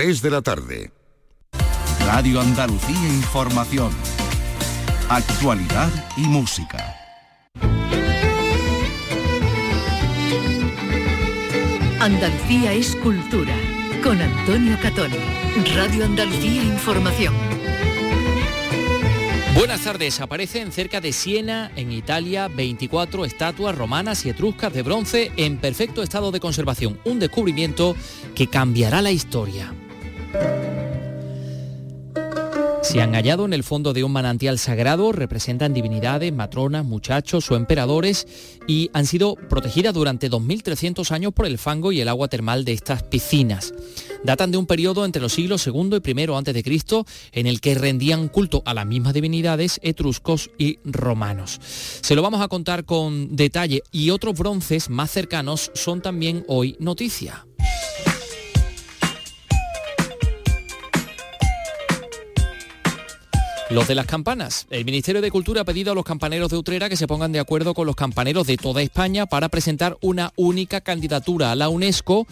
[0.00, 0.90] De la tarde.
[2.06, 3.92] Radio Andalucía Información.
[5.10, 6.96] Actualidad y música.
[12.00, 13.54] Andalucía es cultura.
[14.02, 15.18] Con Antonio Catoni.
[15.76, 17.34] Radio Andalucía Información.
[19.54, 20.18] Buenas tardes.
[20.20, 26.02] Aparecen cerca de Siena, en Italia, 24 estatuas romanas y etruscas de bronce en perfecto
[26.02, 26.98] estado de conservación.
[27.04, 27.94] Un descubrimiento
[28.34, 29.74] que cambiará la historia
[32.90, 37.54] se han hallado en el fondo de un manantial sagrado, representan divinidades, matronas, muchachos o
[37.54, 38.26] emperadores
[38.66, 42.72] y han sido protegidas durante 2.300 años por el fango y el agua termal de
[42.72, 43.74] estas piscinas.
[44.24, 48.26] Datan de un periodo entre los siglos II y I Cristo en el que rendían
[48.26, 51.60] culto a las mismas divinidades etruscos y romanos.
[51.62, 56.74] Se lo vamos a contar con detalle y otros bronces más cercanos son también hoy
[56.80, 57.46] noticia.
[63.70, 64.66] Los de las campanas.
[64.68, 67.38] El Ministerio de Cultura ha pedido a los campaneros de Utrera que se pongan de
[67.38, 72.26] acuerdo con los campaneros de toda España para presentar una única candidatura a la UNESCO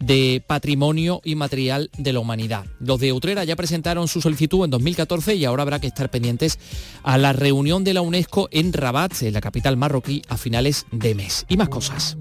[0.00, 2.66] de Patrimonio Inmaterial de la Humanidad.
[2.80, 6.58] Los de Utrera ya presentaron su solicitud en 2014 y ahora habrá que estar pendientes
[7.04, 11.14] a la reunión de la UNESCO en Rabat, en la capital marroquí, a finales de
[11.14, 11.46] mes.
[11.48, 12.16] Y más cosas.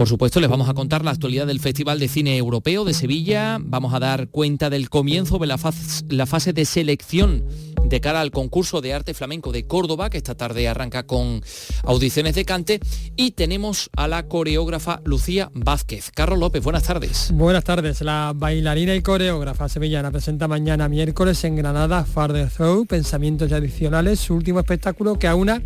[0.00, 3.58] Por supuesto, les vamos a contar la actualidad del Festival de Cine Europeo de Sevilla,
[3.60, 7.44] vamos a dar cuenta del comienzo de la fase, de selección
[7.90, 11.42] de cara al concurso de arte flamenco de Córdoba, que esta tarde arranca con
[11.82, 12.80] audiciones de cante,
[13.16, 16.12] y tenemos a la coreógrafa Lucía Vázquez.
[16.14, 17.32] Carlos López, buenas tardes.
[17.34, 18.00] Buenas tardes.
[18.00, 24.34] La bailarina y coreógrafa sevillana presenta mañana miércoles en Granada Farther Through, Pensamientos Adicionales, su
[24.34, 25.60] último espectáculo que aúna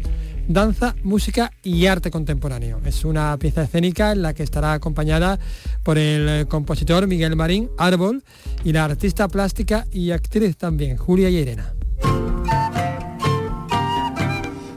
[0.49, 2.81] danza, música y arte contemporáneo.
[2.85, 5.39] Es una pieza escénica en la que estará acompañada
[5.83, 8.25] por el compositor Miguel Marín Árbol
[8.65, 11.74] y la artista plástica y actriz también, Julia Llerena.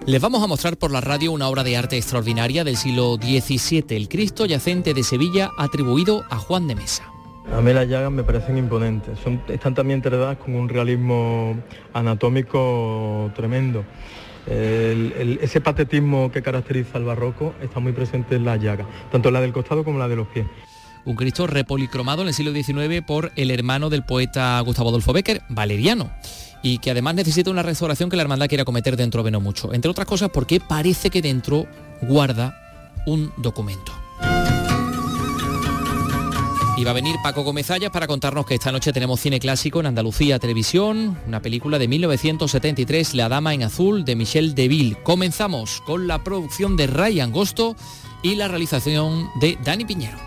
[0.08, 3.84] Les vamos a mostrar por la radio una obra de arte extraordinaria del siglo XVII,
[3.90, 7.04] el Cristo yacente de Sevilla, atribuido a Juan de Mesa.
[7.54, 11.58] A mí las llagas me parecen imponentes, Son, están también tratadas con un realismo
[11.94, 13.84] anatómico tremendo
[14.50, 19.52] ese patetismo que caracteriza al barroco está muy presente en la llaga, tanto la del
[19.52, 20.46] costado como la de los pies.
[21.04, 25.42] Un Cristo repolicromado en el siglo XIX por el hermano del poeta Gustavo Adolfo Becker,
[25.50, 26.10] Valeriano
[26.62, 29.74] y que además necesita una restauración que la hermandad quiera cometer dentro de no mucho.
[29.74, 31.66] Entre otras cosas porque parece que dentro
[32.02, 32.58] guarda
[33.06, 33.92] un documento.
[36.78, 39.88] Y va a venir Paco Gómez para contarnos que esta noche tenemos cine clásico en
[39.88, 44.96] Andalucía Televisión, una película de 1973, La Dama en Azul, de Michel Deville.
[45.02, 47.76] Comenzamos con la producción de Ray Angosto
[48.22, 50.20] y la realización de Dani Piñero.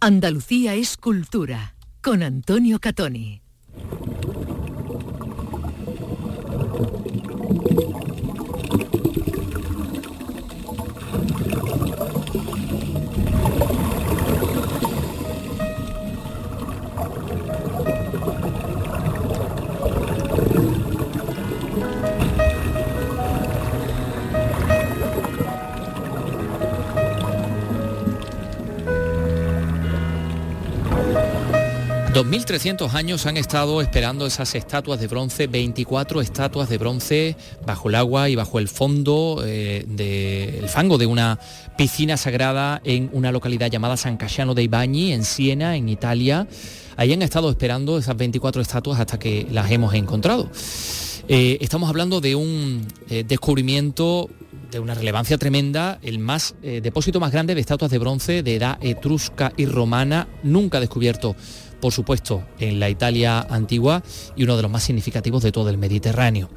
[0.00, 3.41] Andalucía es cultura, con Antonio Catoni.
[3.74, 4.11] Thank you.
[32.12, 37.36] 2.300 años han estado esperando esas estatuas de bronce, 24 estatuas de bronce
[37.66, 41.38] bajo el agua y bajo el fondo eh, del fango de una
[41.78, 46.46] piscina sagrada en una localidad llamada San Casciano de Ibañi, en Siena, en Italia.
[46.98, 50.50] Ahí han estado esperando esas 24 estatuas hasta que las hemos encontrado.
[51.28, 54.28] Eh, estamos hablando de un eh, descubrimiento
[54.70, 58.78] de una relevancia tremenda, el más depósito más grande de estatuas de bronce de edad
[58.80, 61.36] etrusca y romana nunca descubierto
[61.82, 64.04] por supuesto, en la Italia antigua
[64.36, 66.48] y uno de los más significativos de todo el Mediterráneo.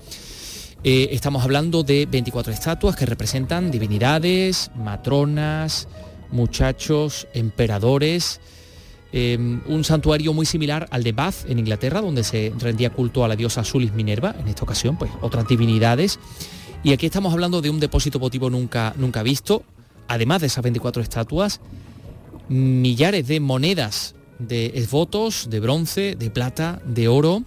[0.84, 5.88] Eh, estamos hablando de 24 estatuas que representan divinidades, matronas,
[6.30, 8.40] muchachos, emperadores,
[9.14, 13.28] eh, un santuario muy similar al de Bath en Inglaterra, donde se rendía culto a
[13.28, 16.20] la diosa Sulis Minerva, en esta ocasión pues otras divinidades.
[16.84, 19.64] Y aquí estamos hablando de un depósito votivo nunca, nunca visto,
[20.08, 21.62] además de esas 24 estatuas,
[22.48, 27.44] millares de monedas de esvotos, de bronce, de plata, de oro.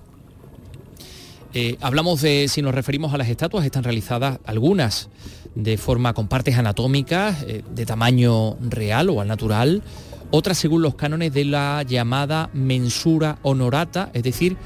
[1.55, 5.08] Eh, hablamos de, si nos referimos a las estatuas, están realizadas algunas
[5.55, 9.82] de forma con partes anatómicas, eh, de tamaño real o al natural,
[10.31, 14.56] otras según los cánones de la llamada mensura honorata, es decir,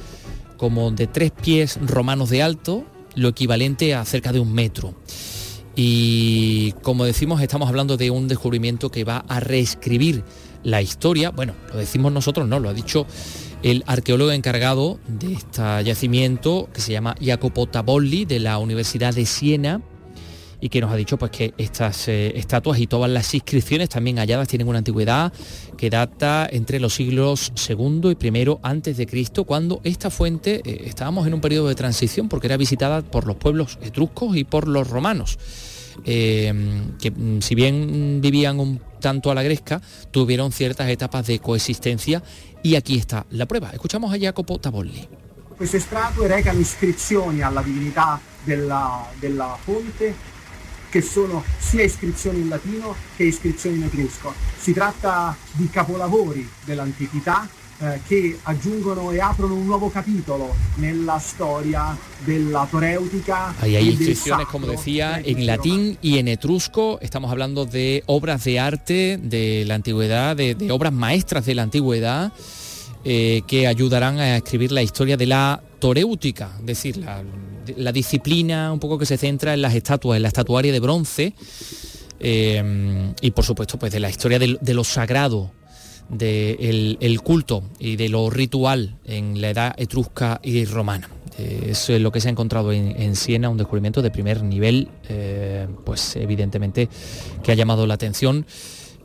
[0.56, 2.84] como de tres pies romanos de alto,
[3.14, 4.94] lo equivalente a cerca de un metro.
[5.74, 10.24] Y como decimos, estamos hablando de un descubrimiento que va a reescribir
[10.64, 13.06] la historia, bueno, lo decimos nosotros, no, lo ha dicho
[13.62, 19.24] el arqueólogo encargado de este yacimiento que se llama Jacopo Tabolli de la Universidad de
[19.26, 19.80] Siena
[20.62, 24.18] y que nos ha dicho pues que estas eh, estatuas y todas las inscripciones también
[24.18, 25.32] halladas tienen una antigüedad
[25.76, 30.84] que data entre los siglos segundo y I antes de Cristo, cuando esta fuente eh,
[30.86, 34.68] estábamos en un periodo de transición porque era visitada por los pueblos etruscos y por
[34.68, 35.36] los romanos.
[36.04, 36.54] Eh,
[37.00, 42.22] que mm, si bien vivían un tanto a la gresca, tuvieron ciertas etapas de coexistencia
[42.62, 43.68] y aquí está la prueba.
[43.70, 45.06] Escuchamos a Jacopo Tabolli.
[45.54, 50.14] Queste statue recano iscrizioni alla divinità della, della fonte
[50.88, 54.32] che sono sia iscrizioni in latino che iscrizioni in etrusco.
[54.58, 57.48] Si tratta di capolavori dell'antichità
[57.82, 63.54] eh, che aggiungono e aprono un nuevo capítulo nella storia della toreutica.
[63.60, 66.98] Ahí hay inscripciones, como decía, en latín y en etrusco.
[67.00, 71.62] Estamos hablando de obras de arte de la antigüedad, de, de obras maestras de la
[71.62, 72.32] antigüedad.
[73.04, 77.04] Eh, que ayudarán a escribir la historia de la toréutica, es decir,
[77.76, 81.34] la, disciplina un poco que se centra en las estatuas, en la estatuaria de bronce
[82.20, 85.50] eh, y por supuesto pues de la historia de, lo sagrado,
[86.12, 91.08] del el culto y de lo ritual en la edad etrusca y romana.
[91.38, 94.88] Eh, eso es lo que se ha encontrado en, Siena, un descubrimiento de primer nivel,
[95.84, 96.88] pues evidentemente
[97.42, 98.46] que ha llamado la atención.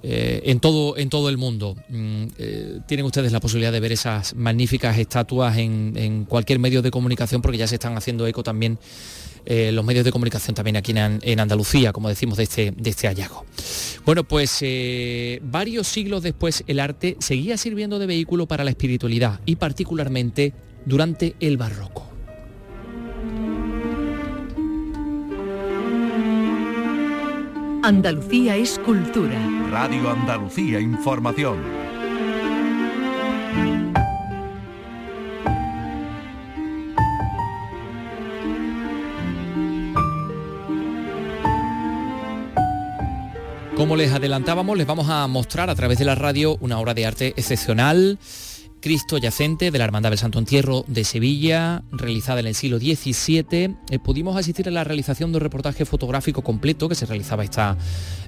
[0.04, 1.76] Eh, en, todo, en todo el mundo.
[1.90, 6.92] Mm, eh, tienen ustedes la posibilidad de ver esas magníficas estatuas en, cualquier medio de
[6.92, 8.78] comunicación porque ya se están haciendo eco también
[9.50, 13.08] eh, los medios de comunicación también aquí en, Andalucía, como decimos, de este, de este
[13.08, 13.46] hallazgo.
[14.06, 14.64] Bueno, pues
[15.42, 20.54] varios siglos después el arte seguía sirviendo de vehículo para la espiritualidad y particularmente
[20.86, 22.08] durante el barroco.
[27.88, 29.40] Andalucía es cultura.
[29.72, 31.87] Radio Andalucía Información.
[43.78, 47.06] Como les adelantábamos, les vamos a mostrar a través de la radio una obra de
[47.06, 48.18] arte excepcional
[48.82, 53.76] Cristo yacente de la Hermandad del Santo Entierro de Sevilla, realizada en el siglo XVII.
[53.92, 57.78] Eh, pudimos asistir a la realización de un reportaje fotográfico completo que se realizaba esta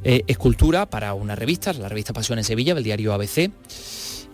[0.04, 3.50] eh, escultura para una revista, la revista Pasión en Sevilla, del diario ABC.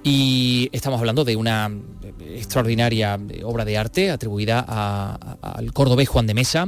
[0.03, 1.71] Y estamos hablando de una
[2.03, 6.67] eh, extraordinaria obra de arte atribuida al cordobés Juan de Mesa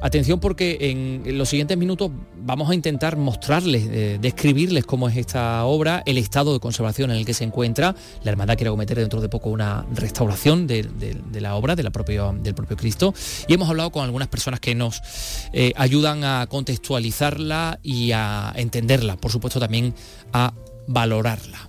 [0.00, 2.10] Atención porque en los siguientes minutos
[2.48, 7.18] vamos a intentar mostrarles, eh, describirles cómo es esta obra, el estado de conservación en
[7.18, 7.94] el que se encuentra.
[8.22, 10.88] La hermandad quiere cometer dentro de poco una restauración de,
[11.34, 13.12] la obra, de la del propio Cristo.
[13.48, 15.02] Y hemos hablado con algunas personas que nos
[15.52, 19.94] eh, ayudan a contextualizarla y a entenderla, por supuesto también
[20.32, 20.54] a
[20.86, 21.67] valorarla.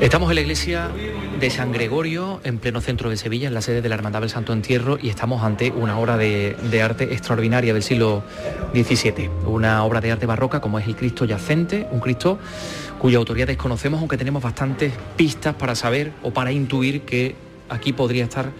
[0.00, 0.90] Estamos en la iglesia
[1.40, 4.30] de San Gregorio, en pleno centro de Sevilla, en la sede de la Hermandad del
[4.30, 8.22] Santo Entierro, y estamos ante una obra de, arte extraordinaria del siglo
[8.74, 12.38] XVII, una obra de arte barroca como es el Cristo yacente, un Cristo
[13.00, 17.34] cuya autoría desconocemos, aunque tenemos bastantes pistas para saber o para intuir que
[17.68, 18.52] aquí podría estar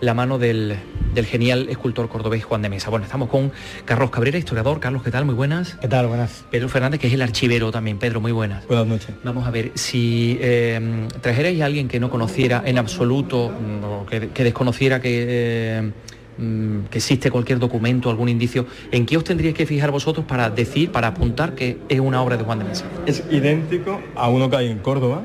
[0.00, 0.78] la mano del,
[1.24, 2.90] genial escultor cordobés Juan de Mesa.
[2.90, 3.50] Bueno, estamos con
[3.84, 4.78] Carlos Cabrera, historiador.
[4.78, 5.24] Carlos, ¿qué tal?
[5.24, 5.74] Muy buenas.
[5.80, 6.06] ¿Qué tal?
[6.06, 6.44] Buenas.
[6.50, 7.98] Pedro Fernández, que es el archivero también.
[7.98, 8.66] Pedro, muy buenas.
[8.68, 9.10] Buenas noches.
[9.24, 14.06] Vamos a ver, si eh, trajerais a alguien que no conociera en absoluto, mm, o
[14.06, 15.26] que, desconociera que...
[15.28, 15.92] Eh,
[16.38, 20.50] mm, que existe cualquier documento, algún indicio, ¿en qué os tendríais que fijar vosotros para
[20.50, 22.84] decir, para apuntar que es una obra de Juan de Mesa?
[23.06, 25.24] Es idéntico a uno que hay en Córdoba,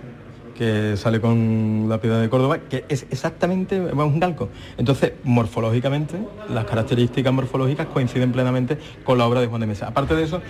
[0.58, 4.50] que sale con la piedra de Córdoba, que es exactamente un calco.
[4.78, 6.18] Entonces, morfológicamente,
[6.50, 9.88] las características morfológicas coinciden plenamente con la obra de Juan de Mesa.
[9.88, 10.42] Aparte de eso,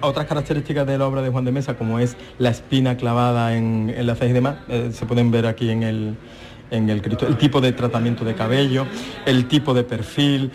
[0.00, 3.94] otras características de la obra de Juan de Mesa, como es la espina clavada en,
[4.06, 6.16] la ceja y demás, eh, se pueden ver aquí en el,
[6.70, 8.86] en el Cristo, el tipo de tratamiento de cabello,
[9.26, 10.50] el tipo de perfil,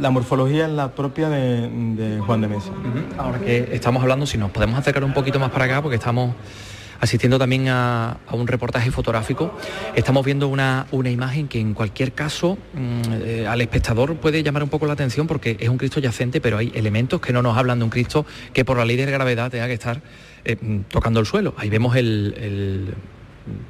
[0.00, 2.70] la morfología es la propia de, Juan de Mesa.
[3.16, 6.34] Ahora que estamos hablando, si nos podemos acercar un poquito más para acá, porque estamos
[7.00, 9.56] asistiendo también a, un reportaje fotográfico,
[9.94, 14.68] estamos viendo una, imagen que en cualquier caso mm, eh, al espectador puede llamar un
[14.68, 17.78] poco la atención porque es un Cristo yacente, pero hay elementos que no nos hablan
[17.78, 20.00] de un Cristo que por la ley de gravedad tenga que estar
[20.44, 21.54] eh, mm, tocando el suelo.
[21.56, 22.94] Ahí vemos el,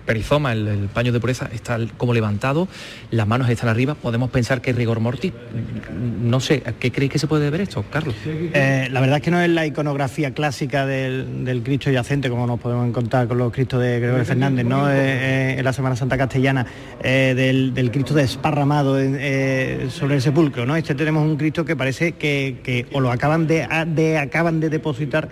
[0.06, 2.68] perizoma, el, paño de pureza, está como levantado,
[3.10, 5.32] las manos están arriba, podemos pensar que es rigor mortis.
[6.22, 8.14] No sé, ¿a qué creéis que se puede ver esto, Carlos?
[8.26, 12.60] Eh, la verdad es que no es la iconografía clásica del, Cristo yacente, como nos
[12.60, 14.90] podemos encontrar con los Cristos de Gregorio Fernández, ¿no?
[14.90, 16.66] en la Semana Santa Castellana,
[17.02, 20.76] del, Cristo desparramado sobre el sepulcro, ¿no?
[20.76, 23.64] Este tenemos un Cristo que parece que, o lo acaban de,
[24.18, 25.28] acaban de depositar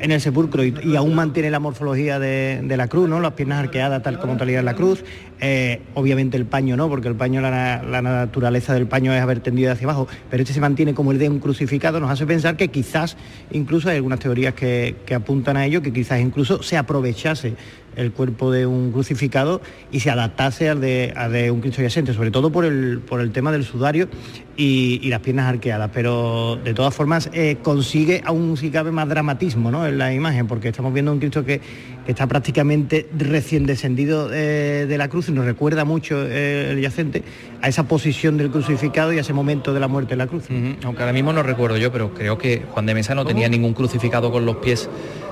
[0.00, 3.20] en el sepulcro y, aún mantiene la morfología de, la cruz, ¿no?
[3.20, 5.04] Las piernas arqueadas tal como talía la cruz.
[5.40, 9.72] Eh, obviamente el paño no, porque el paño, la, naturaleza del paño es haber tendido
[9.72, 12.68] hacia abajo, pero este se mantiene como el de un crucificado, nos hace pensar que
[12.68, 13.16] quizás,
[13.50, 17.54] incluso hay algunas teorías que, apuntan a ello, que quizás incluso se aprovechase
[17.96, 22.52] el cuerpo de un crucificado y se adaptase al de, un Cristo yacente, sobre todo
[22.52, 24.08] por el, por el tema del sudario
[24.56, 25.90] y, las piernas arqueadas.
[25.92, 29.86] Pero de todas formas eh, consigue aún si cabe más dramatismo ¿no?
[29.86, 31.60] en la imagen, porque estamos viendo un Cristo que,
[32.06, 37.22] está prácticamente recién descendido eh, de la cruz y nos recuerda mucho eh, el yacente
[37.62, 40.44] a esa posición del crucificado y a ese momento de la muerte de la cruz.
[40.84, 43.74] Aunque ahora mismo no recuerdo yo, pero creo que Juan de Mesa no tenía ningún
[43.74, 44.88] crucificado con los pies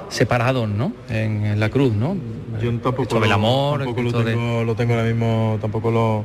[0.09, 0.93] separados, ¿no?
[1.09, 2.17] En, la cruz, ¿no?
[2.63, 6.25] Yo tampoco, el amor, tampoco lo, tengo, lo tengo ahora mismo, tampoco lo,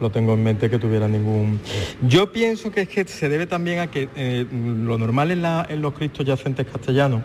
[0.00, 1.60] lo tengo en mente que tuviera ningún...
[2.02, 5.66] Yo pienso que es que se debe también a que eh, lo normal en, la,
[5.68, 7.22] en, los cristos yacentes castellanos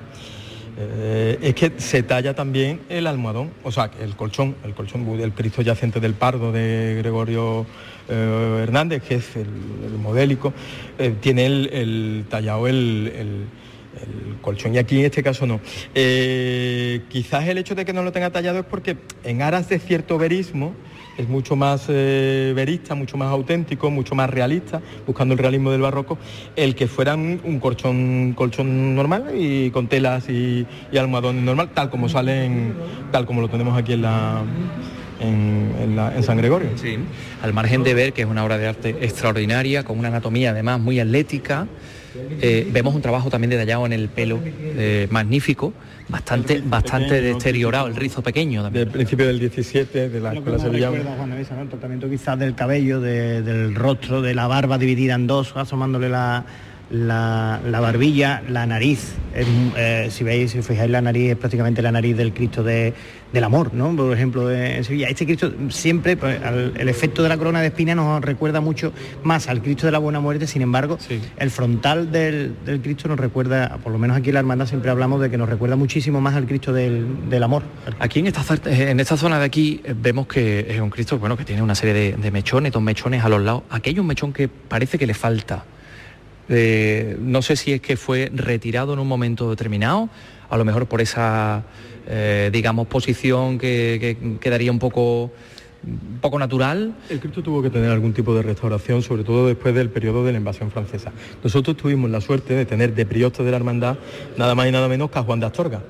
[0.79, 5.33] eh, es que se talla también el almohadón, o sea, el colchón, el colchón del
[5.33, 7.65] Cristo yacente del Pardo de Gregorio
[8.09, 9.47] eh, Hernández, que es el,
[9.97, 10.53] modélico,
[11.21, 13.47] tiene el, tallado el
[14.41, 15.59] colchón y aquí en este caso no.
[15.95, 19.79] Eh, quizás el hecho de que no lo tenga tallado es porque en aras de
[19.79, 20.73] cierto verismo
[21.17, 25.81] es mucho más eh, verista, mucho más auténtico, mucho más realista, buscando el realismo del
[25.81, 26.17] barroco,
[26.55, 32.07] el que fuera un colchón, colchón normal y con telas y, almohadón normal, tal como
[32.07, 32.73] salen,
[33.11, 34.43] tal como lo tenemos aquí en la
[35.19, 36.69] en, en, San Gregorio.
[36.75, 36.97] Sí,
[37.41, 40.79] al margen de ver que es una obra de arte extraordinaria, con una anatomía además
[40.79, 41.67] muy atlética,
[42.41, 45.73] eh, vemos un trabajo también detallado en el pelo eh, magnífico,
[46.09, 50.97] bastante bastante deteriorado, el rizo pequeño Del principio del 17, de la escuela sevillana.
[50.97, 56.45] El tratamiento quizás del cabello, del rostro, de la barba dividida en dos, asomándole la,
[56.91, 59.15] la, barbilla, la nariz.
[59.35, 62.93] Eh, si veis, si fijáis, la nariz es prácticamente la nariz del Cristo de,
[63.33, 63.95] del amor, ¿no?
[63.95, 65.07] Por ejemplo, en Sevilla.
[65.09, 68.93] Este Cristo siempre, pues, el efecto de la corona de espina nos recuerda mucho
[69.23, 70.97] más al Cristo de la Buena Muerte, sin embargo,
[71.37, 75.21] el frontal del, Cristo nos recuerda, por lo menos aquí en la hermandad siempre hablamos
[75.21, 77.63] de que nos recuerda muchísimo más al Cristo del, amor.
[77.99, 81.37] Aquí en esta, en esta zona de aquí eh, vemos que es un Cristo bueno,
[81.37, 83.63] que tiene una serie de, de mechones, dos mechones a los lados.
[83.69, 85.65] Aquí hay un mechón que parece que le falta.
[86.49, 90.09] Eh, no sé si es que fue retirado en un momento determinado,
[90.49, 91.63] a lo mejor por esa
[92.07, 95.31] eh, digamos, posición que, quedaría un poco
[96.21, 96.95] poco natural.
[97.09, 100.31] El Cristo tuvo que tener algún tipo de restauración, sobre todo después del periodo de
[100.31, 101.11] la invasión francesa.
[101.43, 103.97] Nosotros tuvimos la suerte de tener de prioste de la hermandad
[104.37, 105.81] nada más y nada menos que a Juan de Astorga.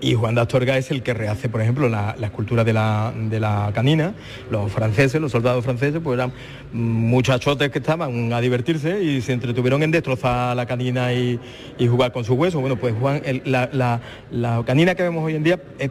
[0.00, 4.14] Y Juan de Astorga es el que rehace, por ejemplo, la, escultura de la, canina.
[4.50, 6.32] Los franceses, los soldados franceses, pues eran
[6.72, 11.40] muchachotes que estaban a divertirse y se entretuvieron en destrozar la canina y,
[11.78, 12.60] jugar con sus huesos.
[12.60, 14.00] Bueno, pues Juan, la,
[14.30, 15.90] la, canina que vemos hoy en día es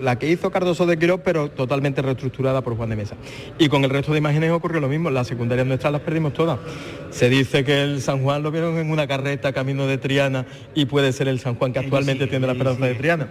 [0.00, 3.16] la que hizo Cardoso de Quirós, pero totalmente reestructurada por Juan de Mesa.
[3.58, 6.58] Y con el resto de imágenes ocurrió lo mismo, las secundarias nuestras las perdimos todas.
[7.10, 10.86] Se dice que el San Juan lo vieron en una carreta camino de Triana y
[10.86, 13.28] puede ser el San Juan que actualmente tiene la esperanza de Triana.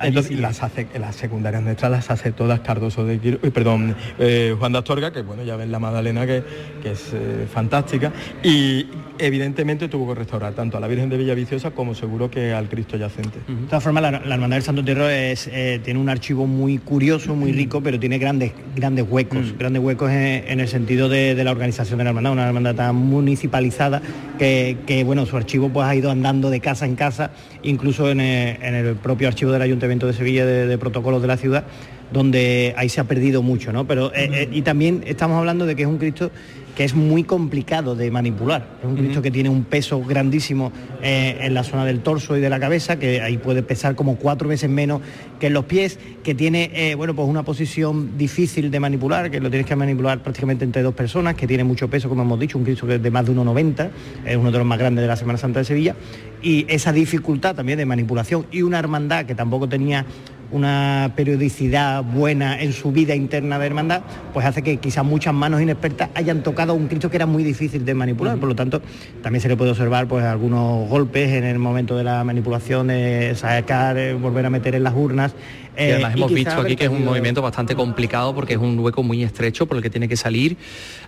[0.00, 4.54] Entonces las, hace, las secundarias nuestras las hace todas Cardoso de Quirós, eh, perdón, eh,
[4.58, 6.42] Juan de Astorga, que bueno, ya ven la Magdalena que,
[6.82, 8.12] que es eh, fantástica,
[8.42, 8.86] y
[9.18, 12.96] evidentemente tuvo que restaurar tanto a la Virgen de Villaviciosa como seguro que al Cristo
[12.96, 13.38] yacente.
[13.46, 15.50] De todas formas, la, Hermandad del Santo Tierro es,
[15.82, 19.58] tiene un archivo muy curioso, muy rico, pero tiene grandes, grandes huecos, mm.
[19.58, 24.02] grandes huecos en, el sentido de, la organización de la hermandad, una hermandad tan municipalizada
[24.38, 27.30] que, bueno, su archivo pues ha ido andando de casa en casa,
[27.62, 31.64] incluso en el, propio archivo del Ayuntamiento de Sevilla de protocolos de la ciudad
[32.12, 33.86] donde ahí se ha perdido mucho, ¿no?
[33.86, 36.30] Pero, eh, eh, y también estamos hablando de que es un Cristo
[36.74, 38.64] que es muy complicado de manipular.
[38.80, 40.70] Es un Cristo que tiene un peso grandísimo
[41.02, 44.14] eh, en la zona del torso y de la cabeza, que ahí puede pesar como
[44.14, 45.00] cuatro veces menos
[45.40, 49.50] que en los pies, que tiene bueno, pues una posición difícil de manipular, que lo
[49.50, 52.62] tienes que manipular prácticamente entre dos personas, que tiene mucho peso, como hemos dicho, un
[52.64, 53.90] Cristo que es de más de 1,90,
[54.24, 55.96] es uno de los más grandes de la Semana Santa de Sevilla,
[56.42, 60.06] y esa dificultad también de manipulación y una hermandad que tampoco tenía
[60.50, 64.02] una periodicidad buena en su vida interna de hermandad,
[64.32, 67.84] pues hace que quizás muchas manos inexpertas hayan tocado un Cristo que era muy difícil
[67.84, 68.38] de manipular.
[68.38, 68.80] Por lo tanto,
[69.22, 73.34] también se le puede observar pues algunos golpes en el momento de la manipulación, de
[73.34, 75.34] sacar, eh, volver a meter en las urnas,
[75.78, 79.02] y además hemos visto aquí que es un movimiento bastante complicado porque es un hueco
[79.02, 80.56] muy estrecho por el que tiene que salir,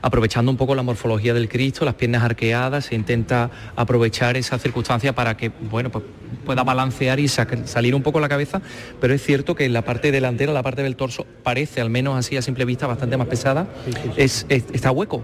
[0.03, 5.15] aprovechando un poco la morfología del Cristo, las piernas arqueadas, se intenta aprovechar esa circunstancia
[5.15, 6.05] para que bueno, pues
[6.45, 8.63] pueda balancear y salir un poco la cabeza,
[9.01, 12.37] pero es cierto que la parte delantera, la parte del torso, parece, al menos así
[12.37, 13.67] a simple vista, bastante más pesada,
[14.17, 15.23] es, está hueco.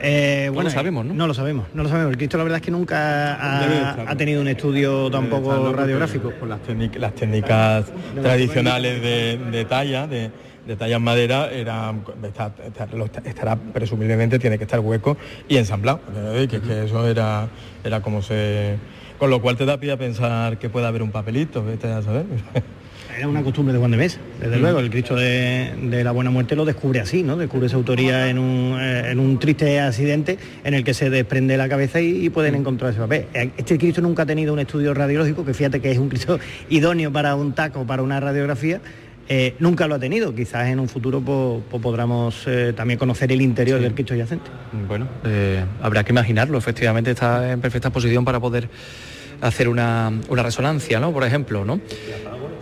[0.00, 1.14] Eh, bueno, lo sabemos, ¿no?
[1.14, 2.12] No lo sabemos, no lo sabemos.
[2.12, 6.30] El Cristo la verdad es que nunca ha, tenido un estudio tampoco radiográfico.
[6.32, 6.60] Por las,
[6.98, 7.86] las técnicas
[8.20, 10.30] tradicionales de, talla, de,
[10.78, 11.94] talla en madera, era,
[13.24, 15.16] estará presumiblemente tiene que estar hueco
[15.48, 16.00] y ensamblado.
[16.48, 17.48] Que, que eso era,
[17.82, 18.76] era como se...
[19.18, 22.02] Con lo cual te da pie a pensar que puede haber un papelito, vete a
[22.02, 22.26] saber.
[23.16, 24.60] Era una costumbre de Juan de Mesa, desde mm.
[24.60, 24.78] luego.
[24.78, 27.36] El Cristo de, la Buena Muerte lo descubre así, ¿no?
[27.36, 31.98] Descubre su autoría en un, eh, triste accidente en el que se desprende la cabeza
[32.00, 32.58] y, pueden mm.
[32.58, 33.26] encontrar ese papel.
[33.32, 36.38] Eh, este Cristo nunca ha tenido un estudio radiológico, que fíjate que es un Cristo
[36.68, 38.80] idóneo para un taco, para una radiografía.
[39.28, 40.34] Eh, nunca lo ha tenido.
[40.34, 42.46] Quizás en un futuro podamos
[42.76, 44.50] también conocer el interior del Cristo yacente.
[44.86, 45.08] Bueno,
[45.82, 46.58] habrá que imaginarlo.
[46.58, 48.68] Efectivamente está en perfecta posición para poder
[49.40, 51.12] hacer una, una resonancia, ¿no?
[51.12, 51.80] Por ejemplo, ¿no?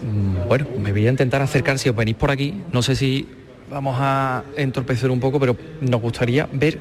[0.05, 2.63] Mm, bueno, me voy a intentar acercar si os venís por aquí.
[2.73, 3.27] No sé si
[3.71, 6.79] vamos a entorpecer un poco, pero nos gustaría ver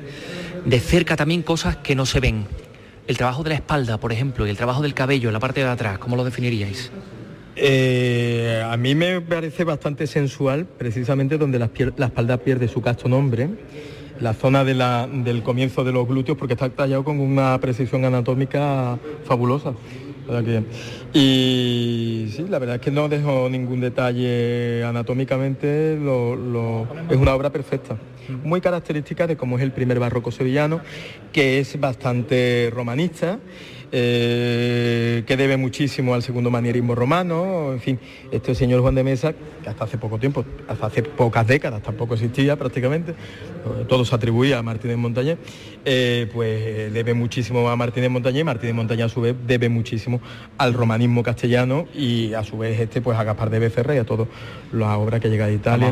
[0.65, 2.45] de cerca también cosas que no se ven.
[3.07, 5.69] El trabajo de la espalda, por ejemplo, y el trabajo del cabello la parte de
[5.69, 6.91] atrás, ¿cómo lo definiríais?
[7.55, 11.69] Eh, a mí me parece bastante sensual, precisamente donde la,
[12.05, 13.49] espalda pierde su casto nombre,
[14.19, 19.73] la zona del comienzo de los glúteos, porque está tallado con una precisión anatómica fabulosa.
[21.13, 27.97] Y sí, la verdad es que no dejo ningún detalle anatómicamente, es una obra perfecta,
[28.43, 30.81] muy característica de cómo es el primer barroco sevillano,
[31.31, 33.39] que es bastante romanista
[33.95, 37.99] eh, que debe muchísimo al segundo manierismo romano, en fin,
[38.31, 42.15] este señor Juan de Mesa, que hasta hace poco tiempo, hasta hace pocas décadas tampoco
[42.15, 45.37] existía prácticamente, eh, todo se atribuía a Martínez Montañé,
[45.85, 50.21] eh, pues debe muchísimo a Martínez Montañé, Martínez Montañé a su vez debe muchísimo
[50.57, 54.05] al romanismo castellano y a su vez este pues a Gaspar de Becerra y a
[54.05, 54.27] todas
[54.71, 55.91] las obras que llega de Italia.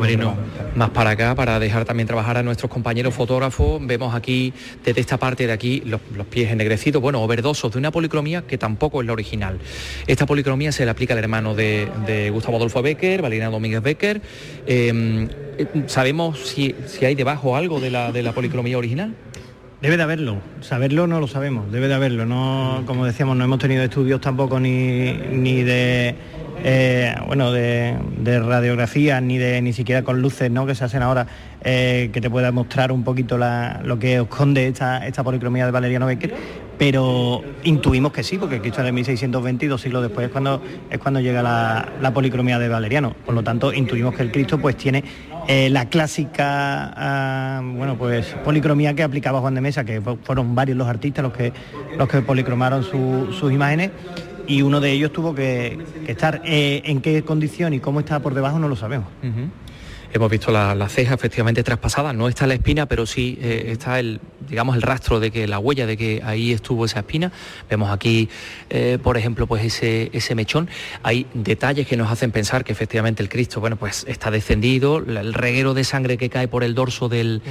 [0.75, 4.53] más para acá, para dejar también trabajar a nuestros compañeros fotógrafos, vemos aquí,
[4.83, 8.43] desde esta parte de aquí, los, los pies ennegrecidos, bueno, o verdosos de una policromía
[8.43, 9.59] que tampoco es la original.
[10.07, 14.21] Esta policromía se le aplica al hermano de, Gustavo Adolfo Becker, Valeriano Domínguez Becker.
[14.65, 15.27] Em,
[15.87, 19.13] ¿Sabemos si, hay debajo algo de la, de la policromía original?
[19.81, 22.27] Debe de haberlo, saberlo no lo sabemos, debe de haberlo.
[22.27, 26.15] No, como decíamos, no hemos tenido estudios tampoco ni, ni de
[26.63, 27.97] eh, bueno, de,
[28.39, 30.67] radiografía ni de ni siquiera con luces ¿no?
[30.67, 31.25] que se hacen ahora,
[31.63, 36.05] eh, que te pueda mostrar un poquito lo que esconde esta, esta policromía de Valeriano
[36.05, 36.35] Becker,
[36.77, 40.61] pero intuimos que sí, porque el Cristo de 1620 y dos siglos después es cuando,
[40.89, 43.15] es cuando llega la, policromía de Valeriano.
[43.25, 45.03] Por lo tanto, intuimos que el Cristo pues tiene
[45.47, 50.77] eh, la clásica ah, bueno pues policromía que aplicaba Juan de Mesa, que fueron varios
[50.77, 51.53] los artistas los que
[51.97, 53.91] los que policromaron sus imágenes
[54.47, 56.41] y uno de ellos tuvo que, estar.
[56.43, 59.07] Eh, en qué condición y cómo estaba por debajo no lo sabemos.
[60.13, 64.19] Hemos visto la, ceja efectivamente traspasada, no está la espina, pero sí eh, está el,
[64.49, 67.31] digamos, el rastro de que la huella de que ahí estuvo esa espina.
[67.69, 68.27] Vemos aquí,
[68.69, 70.69] eh, por ejemplo, pues ese, ese mechón.
[71.03, 75.33] Hay detalles que nos hacen pensar que efectivamente el Cristo, bueno, pues está descendido, el
[75.33, 77.41] reguero de sangre que cae por el dorso del,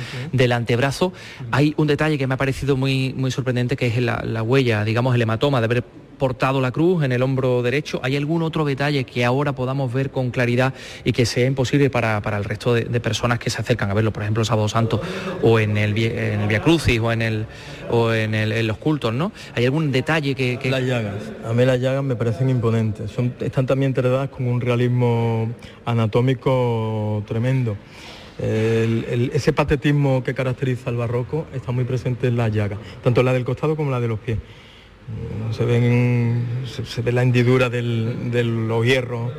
[0.52, 1.12] antebrazo.
[1.52, 4.84] Hay un detalle que me ha parecido muy, muy sorprendente, que es la, la huella,
[4.84, 5.84] digamos, el hematoma de haber
[6.20, 7.98] portado la cruz en el hombro derecho.
[8.04, 12.18] ¿Hay algún otro detalle que ahora podamos ver con claridad y que sea imposible para,
[12.36, 15.00] el resto de, personas que se acercan a verlo, por ejemplo, el Sábado Santo
[15.42, 17.46] o en el, en Via Crucis o en el
[17.90, 19.32] o en, los cultos, ¿no?
[19.54, 21.16] ¿Hay algún detalle que, Las llagas.
[21.44, 23.10] A mí las llagas me parecen imponentes.
[23.10, 25.50] Son, están también tratadas con un realismo
[25.86, 27.78] anatómico tremendo.
[28.38, 33.44] ese patetismo que caracteriza al barroco está muy presente en las llagas, tanto la del
[33.44, 34.38] costado como la de los pies
[35.52, 37.82] se, ven, se, ve la hendidura de
[38.44, 39.32] los hierros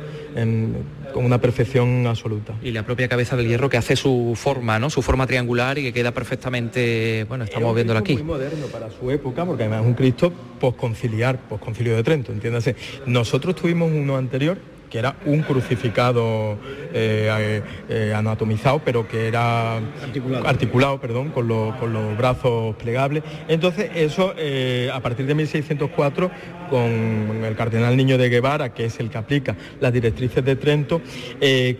[1.12, 2.54] con una perfección absoluta.
[2.62, 4.90] Y la propia cabeza del hierro que hace su forma, ¿no?
[4.90, 8.14] Su forma triangular y que queda perfectamente, bueno, estamos viéndolo aquí.
[8.14, 12.76] muy moderno para su época, porque además es un Cristo posconciliar, posconcilio de Trento, entiéndase.
[13.06, 14.58] Nosotros tuvimos uno anterior
[14.92, 16.58] que era un crucificado
[16.92, 19.78] eh, eh, anatomizado, pero que era
[20.44, 23.24] articulado, perdón, con, con, los brazos plegables.
[23.48, 26.30] Entonces eso, eh, a partir de 1604,
[26.68, 31.00] con el cardenal Niño de Guevara, que es el que aplica las directrices de Trento,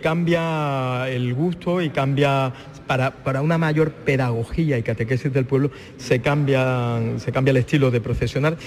[0.01, 2.51] cambia el gusto y cambia
[2.87, 7.91] para, para, una mayor pedagogía y catequesis del pueblo se cambia, se cambia el estilo
[7.91, 8.57] de procesionar,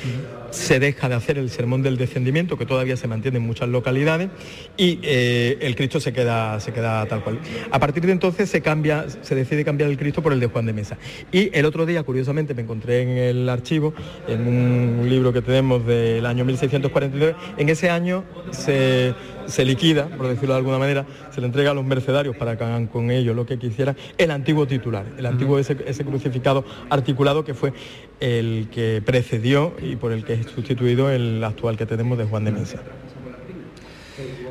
[0.51, 4.31] se deja de hacer el sermón del descendimiento, que todavía se mantiene en muchas localidades,
[4.77, 7.39] y eh, el Cristo se queda, se queda tal cual.
[7.71, 10.67] A partir de entonces se cambia, se decide cambiar el Cristo por el de Juan
[10.67, 10.97] de Mesa.
[11.33, 13.95] Y el otro día, curiosamente, me encontré en el archivo,
[14.29, 19.15] en un libro que tenemos del año 1649, en ese año se
[19.47, 22.65] se liquida, por decirlo de alguna manera, se le entrega a los mercenarios para que
[22.65, 27.55] hagan con ellos lo que quisieran, el antiguo titular, el antiguo ese, crucificado articulado que
[27.55, 27.73] fue
[28.21, 32.45] el que precedió y por el que es sustituido el actual que tenemos de Juan
[32.45, 32.79] de Mesa.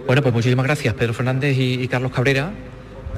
[0.05, 2.53] Bueno, pues muchísimas gracias Pedro Fernández y Carlos Cabrera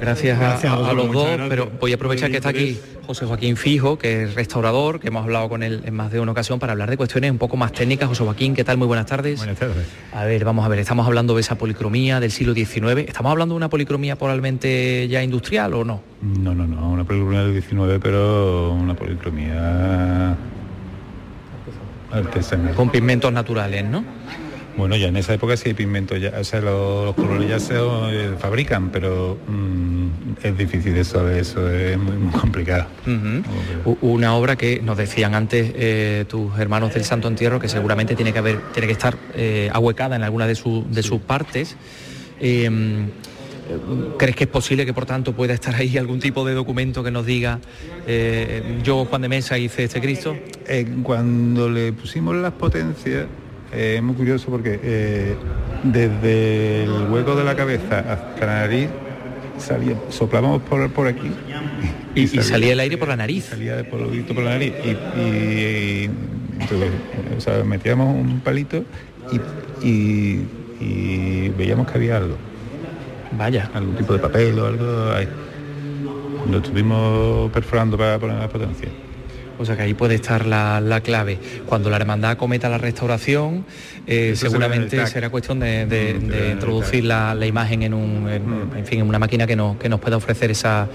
[0.00, 4.24] Gracias, a, los dos, pero voy a aprovechar que está aquí José Joaquín Fijo, que
[4.24, 6.96] es restaurador, que hemos hablado con él en más de una ocasión para hablar de
[6.96, 8.08] cuestiones un poco más técnicas.
[8.08, 8.76] José Joaquín, ¿qué tal?
[8.76, 9.38] Muy buenas tardes.
[9.38, 9.86] Buenas tardes.
[10.12, 13.08] A ver, vamos a ver, estamos hablando de esa policromía del siglo XIX.
[13.08, 16.02] ¿Estamos hablando de una policromía probablemente ya industrial o no?
[16.22, 20.36] No, no, no, una policromía del XIX, pero una policromía
[22.12, 22.74] artesanal.
[22.74, 24.04] Con pigmentos naturales, ¿no?
[24.78, 27.74] Bueno, ya en esa época sí hay pigmentos, ya, o sea, los, colores ya se
[27.74, 30.06] eh, fabrican, pero mm,
[30.40, 32.86] es difícil eso, eso es muy, complicado.
[34.02, 38.32] Una obra que nos decían antes eh, tus hermanos del Santo Entierro que seguramente tiene
[38.32, 40.56] que haber, tiene que estar eh, ahuecada en alguna de,
[40.90, 41.76] de sus partes.
[42.38, 43.08] Em,
[44.16, 47.10] ¿Crees que es posible que por tanto pueda estar ahí algún tipo de documento que
[47.10, 47.58] nos diga
[48.82, 50.36] yo Juan de Mesa hice este Cristo?
[51.02, 53.26] cuando le pusimos las potencias
[53.72, 55.36] eh, es muy curioso porque eh,
[55.82, 58.88] desde el hueco de la cabeza hasta la nariz
[59.58, 61.30] salía, soplábamos por, por aquí.
[62.14, 63.44] Y, salía, el aire por la nariz.
[63.44, 64.00] Salía por,
[64.34, 64.72] por la nariz.
[65.16, 66.08] Y,
[67.64, 68.84] metíamos un palito
[69.82, 70.40] y,
[71.56, 72.36] veíamos que había algo.
[73.36, 73.70] Vaya.
[73.74, 75.28] Algún tipo de papel o algo ahí.
[76.50, 78.88] Lo estuvimos perforando para poner la potencia.
[79.58, 81.38] O sea que ahí puede estar la, clave.
[81.66, 83.64] Cuando la hermandad cometa la restauración,
[84.06, 88.84] eh, seguramente será cuestión de, introducir la, imagen en, un, mm.
[88.84, 90.88] fin, en una máquina que nos, que nos pueda ofrecer esa,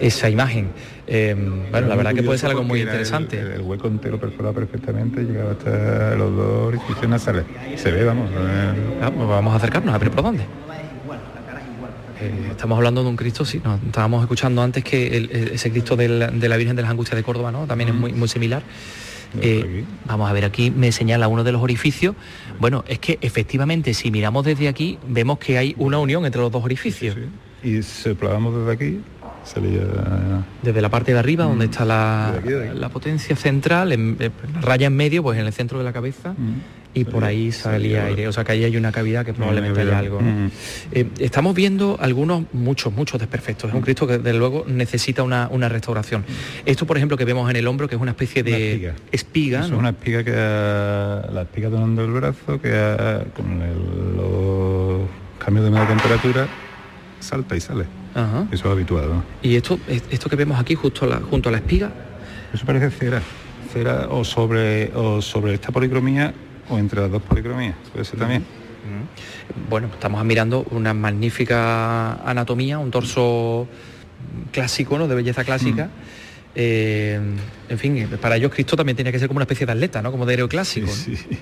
[0.00, 0.68] esa imagen.
[1.08, 1.36] Eh,
[1.70, 3.40] bueno, la verdad que puede ser algo muy interesante.
[3.40, 7.44] El, hueco entero perforado perfectamente, llegaba hasta los dos orificios nasales.
[7.76, 8.30] Se ve, vamos.
[9.02, 10.44] Ah, pues vamos a acercarnos, a ver por dónde.
[12.20, 16.08] Eh, estamos hablando de un Cristo, sí, no, estábamos escuchando antes que ese Cristo de
[16.08, 17.66] la, Virgen de las Angustias de Córdoba, ¿no?
[17.66, 18.62] También es muy, muy similar.
[19.40, 22.14] Eh, vamos a ver, aquí me señala uno de los orificios.
[22.58, 26.50] Bueno, es que efectivamente, si miramos desde aquí, vemos que hay una unión entre los
[26.50, 27.16] dos orificios.
[27.62, 29.00] Y si probamos desde aquí,
[29.46, 29.80] salía...
[30.62, 34.18] Desde la parte de arriba, donde está la, potencia central, en,
[34.60, 36.34] raya en medio, pues en el centro de la cabeza
[36.96, 38.26] y por ahí salía aire.
[38.26, 40.20] O sea que ahí hay una cavidad que probablemente haya algo.
[40.20, 40.50] Mm.
[40.92, 43.68] Eh, estamos viendo algunos, muchos, muchos desperfectos.
[43.68, 46.24] Es un Cristo que desde luego necesita una, restauración.
[46.64, 49.66] Esto, por ejemplo, que vemos en el hombro, que es una especie de espiga.
[49.66, 52.70] Es una espiga que la espiga donando el brazo, que
[53.34, 53.58] con
[54.16, 55.02] los
[55.38, 56.48] cambios de media temperatura
[57.26, 57.84] salta y sale.
[58.50, 59.22] Eso es habituado.
[59.42, 61.92] ¿Y esto, esto que vemos aquí justo junto a la espiga?
[62.52, 63.20] Eso parece cera.
[63.72, 66.32] Cera o sobre, o sobre esta policromía
[66.68, 68.44] o entre las dos policromías, puede ser también.
[69.68, 73.68] Bueno, estamos mirando una magnífica anatomía, un torso
[74.52, 75.08] clásico, ¿no?
[75.08, 75.90] De belleza clásica.
[76.54, 77.20] Eh,
[77.68, 80.10] en fin, para ellos Cristo también tenía que ser como una especie de atleta, ¿no?
[80.10, 80.88] Como de héroe clásico.
[80.88, 81.38] Sí, sí.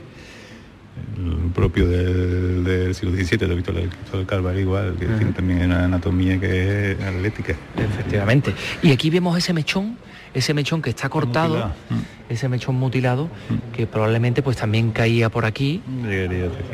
[1.55, 6.93] Propio del, siglo XVII, de Víctor del Calvario igual, que tiene también una anatomía que
[6.93, 7.55] es atlética.
[7.77, 8.53] Efectivamente.
[8.83, 9.97] Y aquí vemos ese mechón
[10.35, 12.33] ese mechón que está cortado, mm.
[12.33, 13.73] ese mechón mutilado, mm.
[13.73, 15.81] que probablemente pues también caía por aquí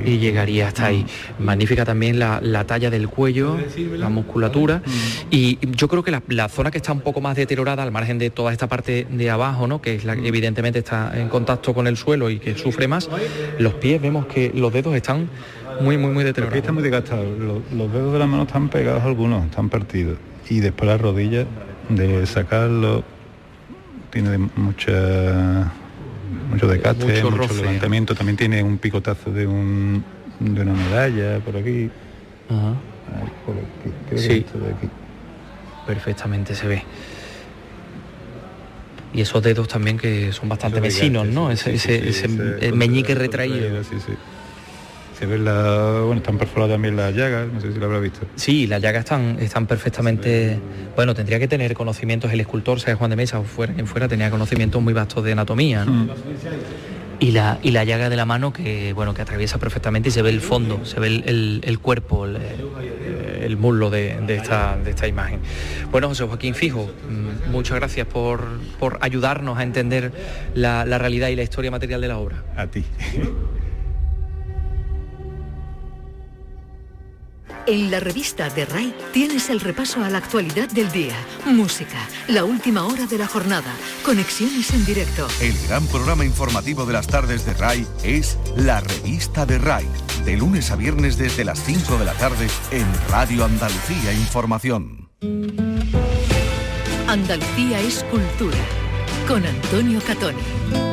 [0.04, 1.04] y llegaría hasta ahí.
[1.38, 1.44] Mm.
[1.44, 3.58] Magnífica también la, talla del cuello,
[3.96, 4.82] la musculatura.
[5.30, 8.30] Y yo creo que la, zona que está un poco más deteriorada, al margen de
[8.30, 9.80] toda esta parte de abajo, ¿no?
[9.80, 13.08] que es la que evidentemente está en contacto con el suelo y que sufre más,
[13.58, 15.28] los pies vemos que los dedos están
[15.80, 16.54] muy, muy, muy deteriorados.
[16.54, 17.38] Los están muy desgastados.
[17.38, 20.18] Los, dedos de las manos están pegados algunos, están partidos.
[20.48, 21.46] Y después las rodillas,
[21.88, 23.04] de sacarlo
[24.10, 25.72] tiene mucha
[26.50, 30.04] mucho desgaste, mucho, levantamiento, también tiene un picotazo de, un,
[30.38, 31.90] de una medalla por aquí.
[34.16, 34.44] sí.
[35.86, 36.84] Perfectamente se ve.
[39.12, 41.50] Y esos dedos también que son bastante vecinos, ¿no?
[41.50, 42.28] ese, ese,
[42.72, 43.82] meñique retraído.
[43.82, 44.12] Sí, sí
[45.20, 48.20] se ve la, bueno, están perforadas también las llagas, no sé si lo habrá visto.
[48.36, 50.58] Sí, las llagas están, están perfectamente,
[50.96, 54.08] bueno, tendría que tener conocimientos, el escultor, sea Juan de Mesa o fuera, en fuera,
[54.08, 55.84] tenía conocimientos muy vastos de anatomía.
[55.84, 56.08] Mm.
[57.18, 60.22] Y la, y la llaga de la mano que bueno que atraviesa perfectamente y se
[60.22, 65.40] ve el fondo, se ve el, cuerpo, el muslo de, esta, de esta imagen.
[65.90, 68.42] Bueno, José Joaquín Fijo, mm, muchas gracias por,
[68.78, 70.12] por ayudarnos a entender
[70.54, 72.42] la, la realidad y la historia material de la obra.
[72.56, 72.86] A ti.
[77.66, 82.44] En la revista de RAI tienes el repaso a la actualidad del día, música, la
[82.44, 83.72] última hora de la jornada,
[84.04, 85.28] conexiones en directo.
[85.40, 89.86] El gran programa informativo de las tardes de RAI es La Revista de RAI,
[90.24, 95.10] de lunes a viernes desde las 5 de la tarde en Radio Andalucía Información.
[97.06, 98.58] Andalucía es cultura,
[99.28, 100.89] con Antonio Catoni.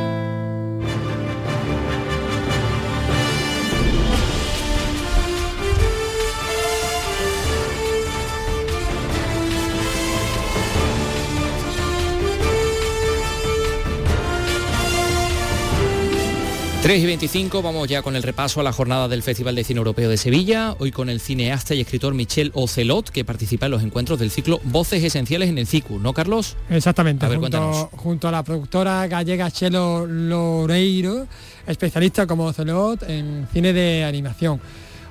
[16.87, 19.79] 3 y 25 vamos ya con el repaso a la jornada del Festival de Cine
[19.79, 23.83] Europeo de Sevilla, hoy con el cineasta y escritor Michel Ocelot, que participa en los
[23.83, 26.55] encuentros del ciclo Voces Esenciales en el CICU, ¿no, Carlos?
[26.69, 31.27] Exactamente, junto, junto, a la productora gallega Chelo Loreiro,
[31.67, 34.61] especialista como Ocelot en cine de animación.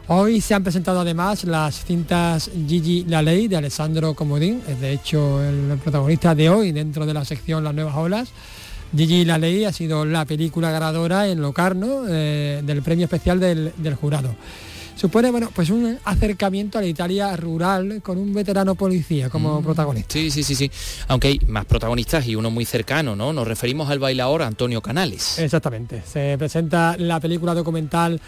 [0.08, 4.94] Hoy se han presentado además las cintas Gigi La Ley de Alessandro Comodín, es de
[4.94, 8.32] hecho el protagonista de hoy dentro de la sección Las Nuevas Olas
[8.94, 13.72] Gigi La Ley ha sido la película ganadora en Locarno eh, del premio especial del,
[14.00, 14.34] jurado.
[14.94, 19.64] Supone bueno, pues un acercamiento a la Italia rural con un veterano policía como mm.
[19.64, 20.12] protagonista.
[20.14, 20.70] Sí, sí, sí, sí.
[21.08, 23.32] Aunque hay más protagonistas y uno muy cercano, ¿no?
[23.34, 25.38] Nos referimos al bailador Antonio Canales.
[25.38, 26.02] Exactamente.
[26.06, 28.20] Se presenta la película documental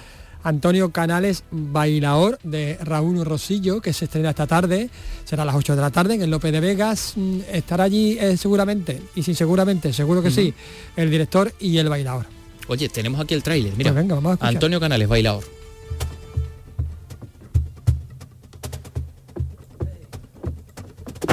[0.43, 4.91] Antonio Canales Bailaor de Raúl Rosillo, que se estrena esta tarde,
[5.25, 7.15] será a las 8 de la tarde en el López de Vegas.
[7.17, 10.55] Mm, estará allí eh, seguramente, y sin seguramente, seguro que sí,
[10.97, 12.27] el director y el bailador.
[12.69, 13.93] Oye, tenemos aquí el tráiler, mira.
[13.93, 15.43] Pues Antonio Canales Bailaor.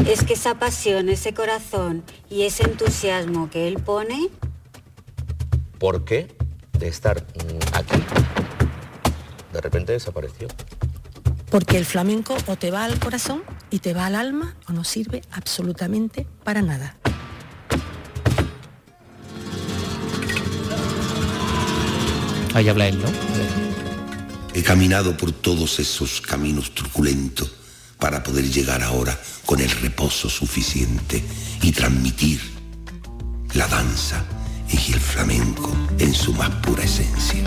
[0.08, 4.30] Es que esa pasión, ese corazón y ese entusiasmo que él pone...
[5.80, 6.28] ¿Por qué
[6.80, 8.25] de estar mm, aquí
[9.56, 10.48] de repente desapareció.
[11.50, 14.84] Porque el flamenco o te va al corazón y te va al alma o no
[14.84, 16.98] sirve absolutamente para nada.
[22.54, 23.08] Ahí habla él, ¿no?
[24.54, 27.52] He caminado por todos esos caminos truculentos
[28.00, 31.24] para poder llegar ahora con el reposo suficiente
[31.62, 32.42] y transmitir
[33.54, 34.24] la danza
[34.70, 37.44] y el flamenco en su más pura esencia.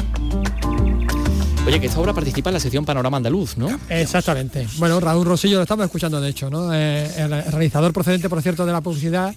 [1.69, 3.69] Oye, que esta obra participa en la sección Panorama Andaluz, ¿no?
[3.91, 4.67] Exactamente.
[4.79, 6.73] Bueno, Raúl Rosillo lo estamos escuchando, de hecho, ¿no?
[6.73, 9.35] Eh, el realizador procedente, por cierto, de la publicidad,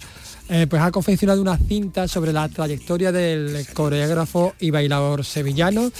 [0.48, 5.92] eh, pues ha confeccionado una cinta sobre la trayectoria del coreógrafo y bailador sevillano.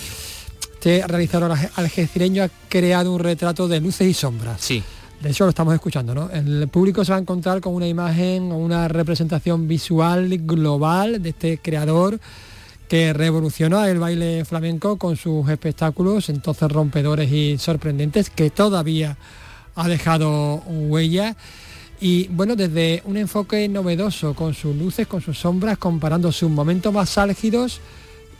[0.76, 4.62] Este realizador algecireño ha creado un retrato de luces y sombras.
[4.62, 4.82] Sí.
[5.22, 6.30] De hecho lo estamos escuchando, ¿no?
[6.30, 11.28] El público se va a encontrar con una imagen o una representación visual global de
[11.28, 12.22] este creador
[12.92, 19.18] que revolucionó el baile flamenco con sus espectáculos entonces rompedores y sorprendentes que todavía
[19.76, 21.38] ha dejado huella
[22.02, 26.94] y bueno, desde un enfoque novedoso con sus luces, con sus sombras, comparando sus momentos
[26.94, 27.80] más álgidos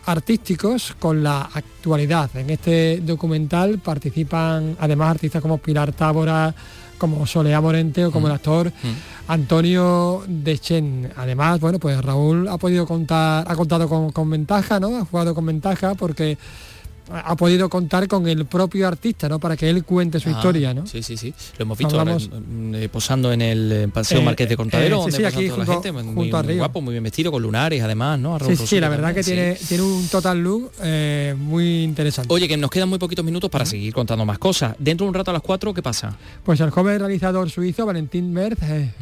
[0.06, 2.30] artísticos con la actualidad.
[2.36, 6.54] En este documental participan además artistas como Pilar Tábora,
[7.02, 8.36] como Soleá Morente o como el mm.
[8.36, 9.32] actor mm.
[9.32, 11.12] Antonio Dechen.
[11.18, 14.96] Además, bueno, pues Raúl ha podido contar, ha contado con, con ventaja, ¿no?
[14.98, 16.38] Ha jugado con ventaja porque
[17.10, 19.40] ha podido contar con el propio artista, ¿no?
[19.40, 20.86] Para que él cuente su ah, historia, ¿no?
[20.86, 21.34] Sí, sí, sí.
[21.58, 25.26] Lo hemos visto eh, posando en el Paseo eh, Marqués de Contadero, eh, donde sí,
[25.26, 28.38] aquí junto, la gente, muy, guapo, muy bien vestido, con lunares, además, ¿no?
[28.40, 30.72] sí, sí, la verdad que tiene, tiene un total look
[31.38, 32.34] muy interesante.
[32.34, 34.76] Oye, que nos quedan muy poquitos minutos para seguir contando más cosas.
[34.80, 36.18] Dentro de un rato a las 4, ¿qué pasa?
[36.44, 38.60] Pues el joven realizador suizo, Valentín Merz,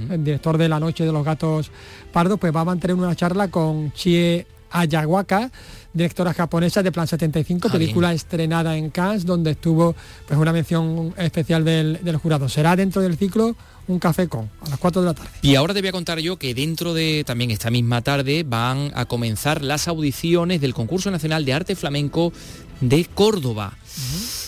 [0.10, 1.72] el director de La Noche de los Gatos
[2.12, 5.52] Pardos, pues va a mantener una charla con Chie Ayahuaca,
[6.00, 11.14] directora japonesa de Plan 75, ah, película estrenada en Cannes, donde estuvo pues, una mención
[11.18, 12.48] especial del, jurado.
[12.48, 13.56] Será dentro del ciclo
[13.88, 15.30] un café con a las 4 de la tarde.
[15.42, 18.92] Y ahora te voy a contar yo que dentro de también esta misma tarde van
[18.96, 22.32] a comenzar las audiciones del concurso nacional de arte flamenco
[22.80, 23.78] de Córdoba.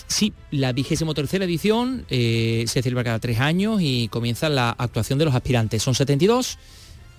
[0.06, 5.18] Sí, la vigésimo tercera edición eh, se celebra cada tres años y comienza la actuación
[5.18, 5.82] de los aspirantes.
[5.82, 6.58] Son 72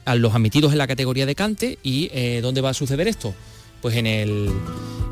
[0.06, 3.36] a los admitidos en la categoría de cante y eh, ¿dónde va a suceder esto?
[3.84, 4.50] Pues en el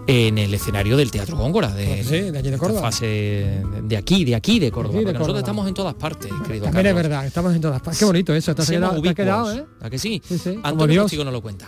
[0.07, 2.81] en el escenario del Teatro Góngora de, de, aquí de Córdoba.
[2.81, 5.11] Fase de aquí, de aquí de Córdoba.
[5.11, 7.99] nosotros estamos en todas partes, querido También es verdad, estamos en todas partes.
[7.99, 10.21] Qué bonito eso, te has quedado, ¿A que sí?
[10.25, 10.59] sí, sí.
[10.63, 11.67] Antonio Chico nos lo cuenta.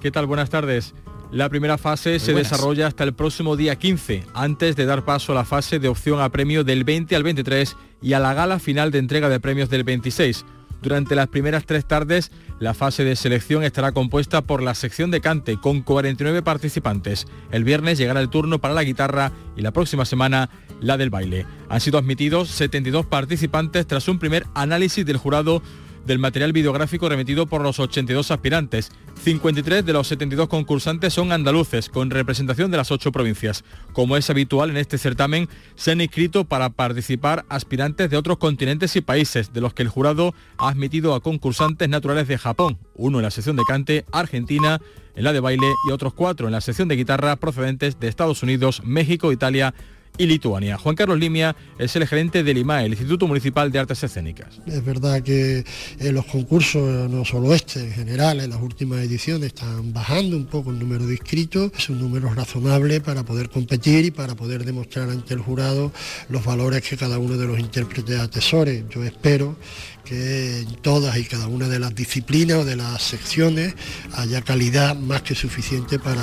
[0.00, 0.26] ¿Qué tal?
[0.26, 0.94] Buenas tardes.
[1.30, 5.34] La primera fase se desarrolla hasta el próximo día 15, antes de dar paso a
[5.34, 8.90] la fase de opción a premio del 20 al 23 y a la gala final
[8.90, 10.44] de entrega de premios del 26.
[10.82, 15.20] Durante las primeras tres tardes, la fase de selección estará compuesta por la sección de
[15.20, 17.26] cante con 49 participantes.
[17.52, 21.46] El viernes llegará el turno para la guitarra y la próxima semana la del baile.
[21.68, 25.62] Han sido admitidos 72 participantes tras un primer análisis del jurado
[26.06, 28.90] del material videográfico remitido por los 82 aspirantes.
[29.22, 33.64] 53 de los 72 concursantes son andaluces, con representación de las ocho provincias.
[33.92, 38.96] Como es habitual en este certamen, se han inscrito para participar aspirantes de otros continentes
[38.96, 43.18] y países, de los que el jurado ha admitido a concursantes naturales de Japón, uno
[43.18, 44.80] en la sección de cante, Argentina,
[45.14, 48.42] en la de baile y otros cuatro en la sección de guitarra procedentes de Estados
[48.42, 49.74] Unidos, México, Italia,
[50.18, 50.78] y Lituania.
[50.78, 54.60] Juan Carlos Limia es el gerente del IMAE, el Instituto Municipal de Artes Escénicas.
[54.66, 55.64] Es verdad que
[55.98, 60.46] en los concursos, no solo este, en general, en las últimas ediciones están bajando un
[60.46, 61.72] poco el número de inscritos.
[61.76, 65.92] Es un número razonable para poder competir y para poder demostrar ante el jurado
[66.28, 68.84] los valores que cada uno de los intérpretes atesore.
[68.90, 69.56] Yo espero
[70.04, 73.74] que en todas y cada una de las disciplinas o de las secciones
[74.14, 76.22] haya calidad más que suficiente para,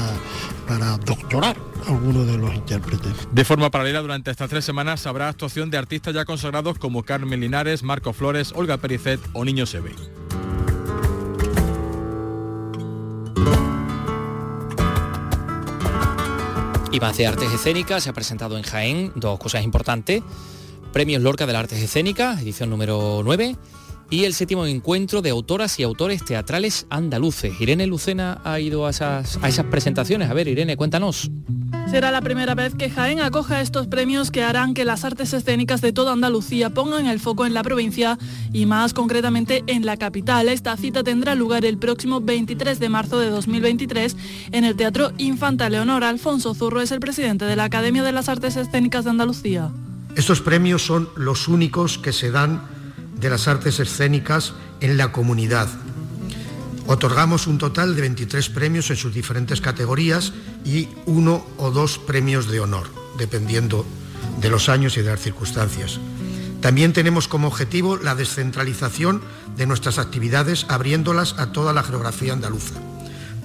[0.67, 3.13] para doctorar a algunos de los intérpretes.
[3.31, 7.39] De forma paralela, durante estas tres semanas habrá actuación de artistas ya consagrados como Carmen
[7.39, 9.93] Linares, Marco Flores, Olga Pericet o Niño Sebe.
[16.91, 20.23] Y más de artes escénicas se ha presentado en Jaén dos cosas importantes.
[20.91, 23.55] Premios Lorca de las Artes Escénicas, edición número 9,
[24.09, 27.53] y el séptimo encuentro de autoras y autores teatrales andaluces.
[27.61, 29.37] Irene Lucena ha ido a esas,
[29.69, 30.29] presentaciones.
[30.31, 31.29] A ver, Irene, cuéntanos.
[31.91, 35.81] Será la primera vez que Jaén acoja estos premios que harán que las artes escénicas
[35.81, 38.17] de toda Andalucía pongan el foco en la provincia
[38.51, 40.49] y más concretamente en la capital.
[40.49, 44.15] Esta cita tendrá lugar el próximo 23 de marzo de 2023
[44.51, 46.03] en el Teatro Infanta Leonor.
[46.03, 49.71] Alfonso Zurro es el presidente de la Academia de las Artes Escénicas de Andalucía.
[50.15, 52.61] Estos premios son los únicos que se dan
[53.19, 55.69] de las artes escénicas en la comunidad.
[56.87, 60.33] Otorgamos un total de 23 premios en sus diferentes categorías
[60.65, 63.85] y uno o dos premios de honor, dependiendo
[64.41, 65.99] de los años y de las circunstancias.
[66.61, 69.21] También tenemos como objetivo la descentralización
[69.55, 72.75] de nuestras actividades, abriéndolas a toda la geografía andaluza.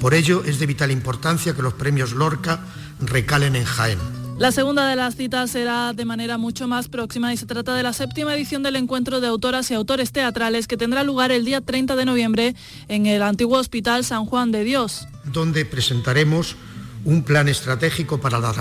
[0.00, 2.60] Por ello es de vital importancia que los premios Lorca
[3.00, 7.36] recalen en Jaén la segunda de las citas será de manera mucho más próxima y
[7.36, 11.04] se trata de la séptima edición del encuentro de autoras y autores teatrales que tendrá
[11.04, 12.54] lugar el día 30 de noviembre
[12.88, 15.06] en el antiguo Hospital San Juan de Dios.
[15.24, 16.56] Donde presentaremos
[17.04, 18.52] un plan estratégico para la,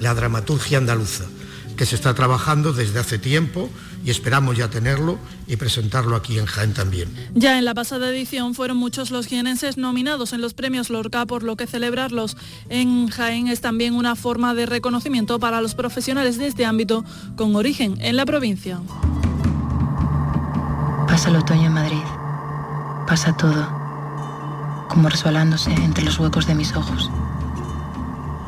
[0.00, 1.24] la dramaturgia andaluza
[1.76, 3.70] que se está trabajando desde hace tiempo
[4.04, 7.08] y esperamos ya tenerlo y presentarlo aquí en Jaén también.
[7.34, 11.42] Ya en la pasada edición fueron muchos los jienenses nominados en los premios Lorca, por
[11.42, 12.36] lo que celebrarlos
[12.68, 17.04] en Jaén es también una forma de reconocimiento para los profesionales de este ámbito
[17.36, 18.80] con origen en la provincia.
[21.06, 22.02] Pasa el otoño en Madrid.
[23.06, 23.68] Pasa todo,
[24.88, 27.10] como resbalándose entre los huecos de mis ojos.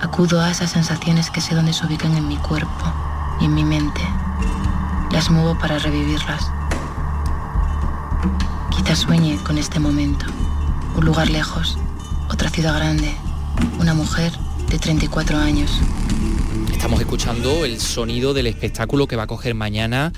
[0.00, 3.07] Acudo a esas sensaciones que sé dónde se ubican en mi cuerpo
[3.40, 4.00] y en mi mente.
[5.12, 6.50] Las muevo para revivirlas.
[8.76, 10.26] Quizás sueñe con este momento.
[10.96, 11.78] Un lugar lejos,
[12.30, 13.14] otra ciudad grande,
[13.78, 14.32] una mujer
[14.68, 15.80] de 34 años.
[16.72, 20.12] Estamos escuchando el sonido del espectáculo que va a coger mañana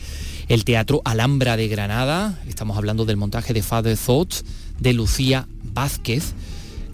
[0.48, 2.38] el Teatro Alhambra de Granada.
[2.48, 4.44] Estamos hablando del montaje de Father Thoughts
[4.78, 6.35] de Lucía Vázquez.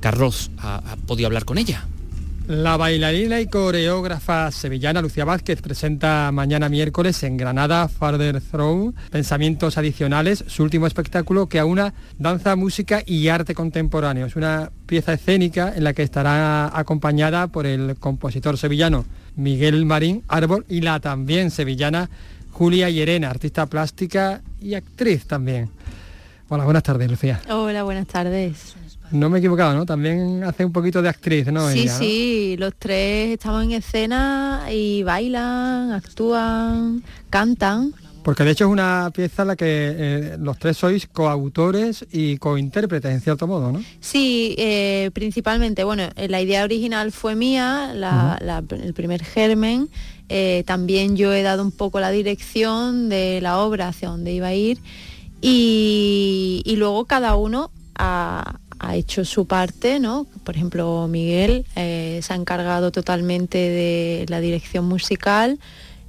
[0.01, 1.87] Carlos, ¿ha, ha podido hablar con ella?
[2.49, 9.77] La bailarina y coreógrafa sevillana Lucía Vázquez presenta mañana miércoles en Granada Farther Throne Pensamientos
[9.79, 14.27] Adicionales, su último espectáculo que aúna danza, música y arte contemporáneo.
[14.27, 20.23] Es una pieza escénica en la que estará acompañada por el compositor sevillano Miguel Marín
[20.29, 22.11] Árbol y la también sevillana
[22.53, 25.69] Julia Llerena, artista plástica y actriz también.
[26.49, 27.41] Hola, buenas tardes, Lucía.
[27.51, 28.77] Hola, buenas tardes.
[29.11, 29.87] No me he equivocado, ¿no?
[29.87, 31.71] También hace un poquito de actriz, ¿no?
[31.71, 37.95] Sí, sí, los tres estamos en escena y bailan, actúan, cantan.
[38.27, 42.39] Porque de hecho es una pieza en la que eh, los tres sois coautores y
[42.39, 43.81] cointérpretes, en cierto modo, ¿no?
[44.01, 49.89] Sí, eh, principalmente, bueno, eh, la idea original fue mía, el primer germen.
[50.65, 54.55] también yo he dado un poco la dirección de la obra hacia dónde iba a
[54.55, 54.79] ir.
[55.41, 60.27] Y, y luego cada uno ha, ha hecho su parte, ¿no?
[60.45, 65.59] Por ejemplo, Miguel eh, se ha encargado totalmente de la dirección musical,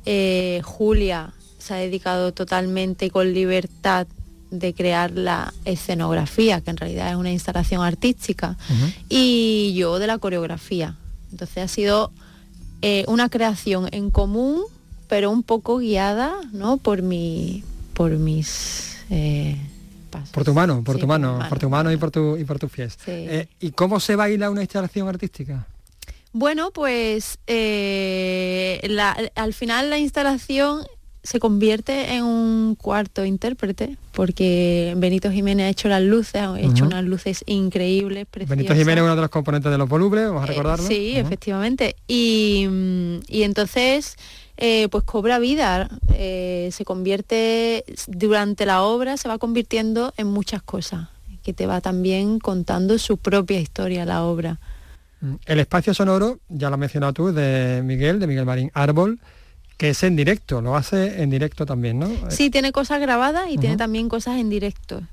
[0.05, 4.07] eh, Julia se ha dedicado totalmente con libertad
[4.51, 8.57] de crear la escenografía, que en realidad es una instalación artística,
[9.09, 10.95] y yo de la coreografía.
[11.31, 12.11] Entonces ha sido
[12.81, 14.61] eh, una creación en común,
[15.09, 16.77] pero un poco guiada ¿no?
[16.77, 17.63] por, mi,
[17.93, 18.97] por mis...
[19.09, 19.57] Eh,
[20.31, 22.71] por tu mano, por tu mano, por tu mano y por tu y por tus
[22.71, 22.97] pies.
[23.07, 25.65] Eh, ¿Y cómo se baila una instalación artística?
[26.33, 30.85] Bueno, pues al final la instalación
[31.27, 36.85] se convierte en un cuarto intérprete, porque Benito Jiménez ha hecho las luces, ha hecho
[36.85, 38.55] unas luces increíbles, preciosas.
[38.55, 40.87] Benito Jiménez es uno de los componentes de los volubles, vamos a eh, recordarlo.
[40.87, 41.97] sí, efectivamente.
[42.07, 42.65] Y,
[43.29, 44.15] entonces,
[44.57, 50.63] eh, pues cobra vida, eh, se convierte, durante la obra se va convirtiendo en muchas
[50.63, 51.09] cosas,
[51.43, 54.59] que te va también contando su propia historia la obra.
[55.21, 59.19] Mm, el espacio sonoro, ya lo has mencionado tú, de Miguel, de Miguel Marín Árbol,
[59.77, 62.09] que es en directo, lo hace en directo también, ¿no?
[62.29, 65.03] Sí, tiene cosas grabadas y tiene también cosas en directo.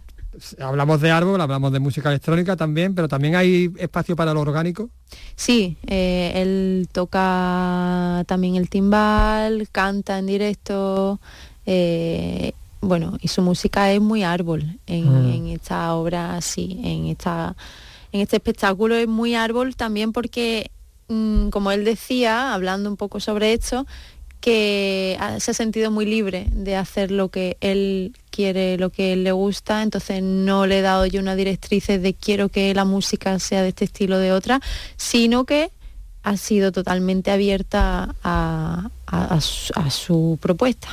[0.61, 4.91] Hablamos de árbol, hablamos de música electrónica también, pero también hay espacio para lo orgánico.
[5.37, 11.21] Sí, eh, él toca también el timbal, canta en directo,
[11.67, 17.57] eh, bueno, y su música es muy árbol en, esta obra, sí, en esta
[18.13, 20.71] en este espectáculo es muy árbol también porque,
[21.09, 23.87] mm, como él decía, hablando un poco sobre esto,
[24.45, 29.25] que se ha sentido muy libre de hacer lo que él quiere, lo que él
[29.25, 33.39] le gusta, entonces no le he dado yo una directriz de quiero que la música
[33.39, 34.61] sea de este estilo o de otra,
[34.99, 35.71] sino que
[36.25, 38.91] ha sido totalmente abierta a,
[39.41, 40.89] su, propuesta.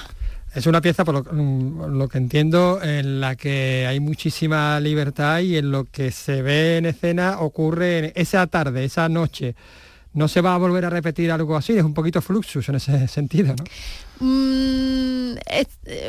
[0.55, 5.57] Es una pieza, por mm, lo, que entiendo, en la que hay muchísima libertad y
[5.57, 9.55] en lo que se ve en escena ocurre esa tarde, esa noche
[10.13, 13.07] no se va a volver a repetir algo así, es un poquito fluxus en ese
[13.07, 13.63] sentido, ¿no?
[14.19, 15.35] Mm,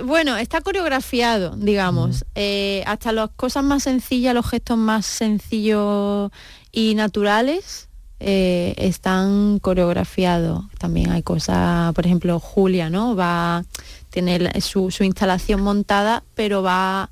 [0.05, 2.27] bueno, está coreografiado, digamos.
[2.35, 6.31] Eh, hasta las cosas más sencillas, los gestos más sencillos
[6.71, 7.89] y naturales
[8.21, 10.65] eh, están coreografiados.
[10.79, 13.17] También hay cosas, por ejemplo, Julia, ¿no?
[13.17, 13.65] Va,
[14.11, 17.11] tiene su, su instalación montada, pero va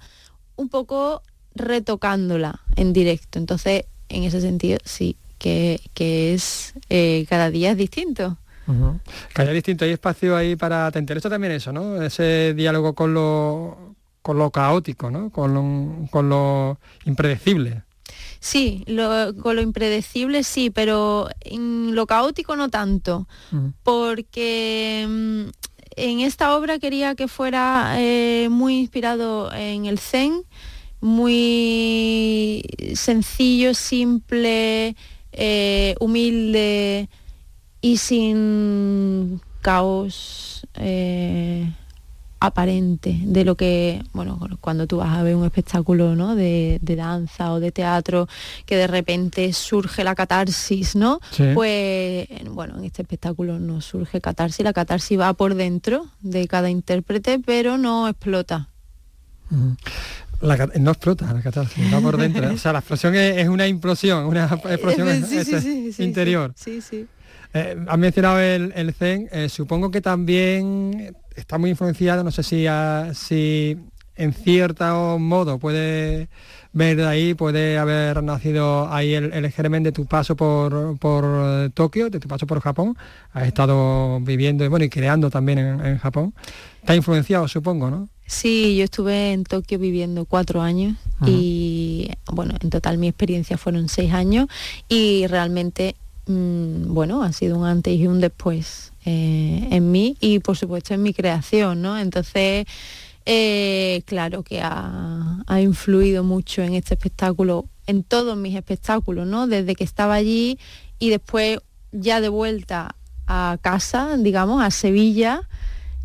[0.57, 1.23] un poco
[1.55, 3.39] retocándola en directo.
[3.39, 5.81] Entonces, en ese sentido, sí, que,
[6.35, 8.37] es eh, cada día es distinto.
[9.33, 11.17] Cada día distinto, hay espacio ahí para atender.
[11.17, 12.01] Esto también eso, ¿no?
[12.01, 15.31] Ese diálogo con lo, con lo caótico, ¿no?
[15.31, 17.83] Con lo, con lo impredecible.
[18.39, 18.85] Sí,
[19.43, 23.29] con lo impredecible sí, pero en lo caótico no tanto,
[23.83, 25.43] porque mm,
[25.97, 30.43] en esta obra quería que fuera eh, muy inspirado en el zen,
[31.01, 32.63] muy
[32.95, 34.97] sencillo, simple,
[35.33, 37.09] eh, humilde
[37.81, 41.71] y sin caos eh,
[42.41, 46.35] aparente de lo que, bueno, cuando tú vas a ver un espectáculo ¿no?
[46.35, 48.29] de, danza o de teatro,
[48.65, 51.21] que de repente surge la catarsis, ¿no?
[51.55, 56.71] Pues, bueno, en este espectáculo no surge catarsis, la catarsis va por dentro de cada
[56.71, 58.69] intérprete, pero no explota
[60.41, 62.51] no explota la catarsis, va por dentro.
[62.51, 65.09] o sea, la explosión es, una implosión, una explosión
[65.99, 66.53] interior.
[66.57, 67.07] Sí, sí.
[67.53, 72.67] Eh, has mencionado el, Zen, eh, supongo que también está muy influenciado, no sé si,
[73.15, 73.77] si
[74.15, 76.29] en cierto modo puede
[76.73, 82.09] ver de ahí, puede haber nacido ahí el, germen de tu paso por, por Tokio,
[82.09, 82.97] de tu paso por Japón.
[83.33, 86.33] Has estado viviendo bueno, y creando también en, en Japón.
[86.81, 88.09] Está influenciado, supongo, ¿no?
[88.31, 93.89] Sí, yo estuve en Tokio viviendo cuatro años y bueno, en total mi experiencia fueron
[93.89, 94.47] seis años
[94.89, 100.39] y realmente, mm, bueno, ha sido un antes y un después eh, en mí y
[100.39, 101.99] por supuesto en mi creación, ¿no?
[101.99, 102.67] Entonces,
[103.27, 109.49] eh, claro que ha, ha, influido mucho en este espectáculo, en todos mis espectáculos, ¿no?
[109.49, 110.57] Desde que estaba allí
[111.01, 111.59] y después
[111.91, 112.95] ya de vuelta
[113.27, 115.43] a casa, digamos, a Sevilla.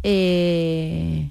[0.02, 1.30] Eh,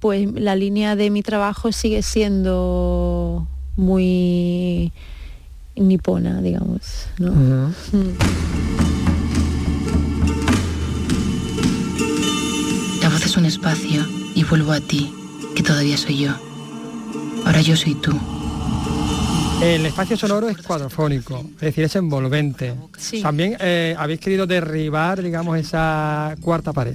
[0.00, 3.46] pues la línea de mi trabajo sigue siendo
[3.76, 4.92] muy
[5.76, 7.06] nipona, digamos.
[7.18, 7.32] ¿no?
[7.32, 8.14] Mm.
[13.02, 14.04] La voz es un espacio
[14.34, 15.12] y vuelvo a ti,
[15.54, 16.32] que todavía soy yo.
[17.44, 18.12] Ahora yo soy tú.
[19.60, 22.74] El espacio sonoro es cuadrofónico, es decir, es envolvente.
[23.22, 26.94] También eh, habéis querido derribar, digamos, esa cuarta pared.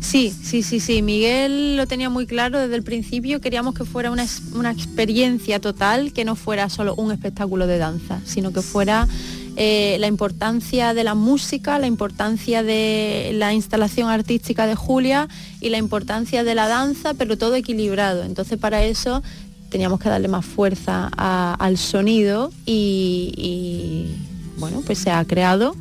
[0.00, 1.02] Sí, sí, sí, sí.
[1.02, 3.40] Miguel lo tenía muy claro desde el principio.
[3.40, 4.24] Queríamos que fuera una,
[4.70, 9.08] experiencia total, que no fuera solo un espectáculo de danza, sino que fuera
[9.56, 15.28] eh, la importancia de la música, la importancia de la instalación artística de Julia
[15.60, 18.22] y la importancia de la danza, pero todo equilibrado.
[18.22, 19.24] Entonces para eso
[19.68, 24.16] teníamos que darle más fuerza al sonido y, y
[24.58, 25.74] bueno, pues se ha creado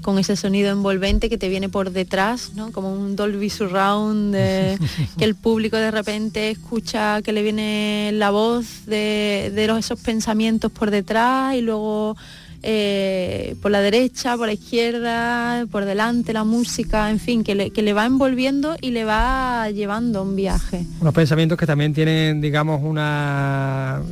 [0.00, 2.72] con ese sonido envolvente que te viene por detrás, ¿no?
[2.72, 4.34] como un Dolby Surround,
[5.18, 10.72] que el público de repente escucha que le viene la voz de, de esos pensamientos
[10.72, 12.16] por detrás y luego
[12.62, 17.92] eh, por la derecha, por la izquierda, por delante la música, en fin, que le,
[17.92, 20.84] va envolviendo y le va llevando un viaje.
[21.00, 24.02] Unos pensamientos que también tienen, digamos, una,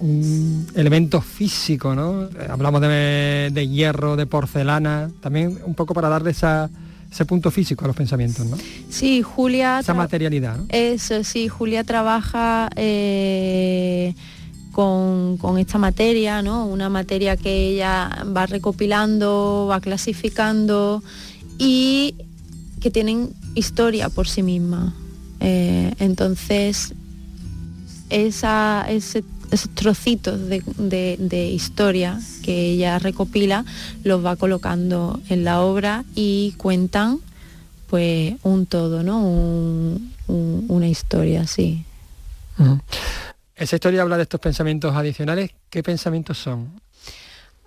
[0.00, 2.28] un, elemento físico, ¿no?
[2.48, 6.70] Hablamos de, hierro, de porcelana, también un poco para darle esa
[7.10, 8.56] ese punto físico a los pensamientos, ¿no?
[8.88, 9.78] Sí, Julia...
[9.78, 10.58] Esa materialidad.
[10.68, 14.14] Eso, sí, Julia trabaja eh,
[14.74, 16.66] con, esta materia, ¿no?
[16.66, 21.02] Una materia que ella va recopilando, va clasificando
[21.58, 22.16] y
[22.80, 24.92] que tienen historia por sí misma.
[25.38, 26.92] Eh, entonces,
[28.10, 29.22] esa, esos
[29.74, 33.64] trocitos de, historia que ella recopila
[34.02, 37.20] los va colocando en la obra y cuentan
[37.88, 39.22] pues un todo, ¿no?
[40.26, 41.84] una historia, sí.
[43.56, 45.52] Esa historia habla de estos pensamientos adicionales.
[45.70, 46.80] ¿Qué pensamientos son?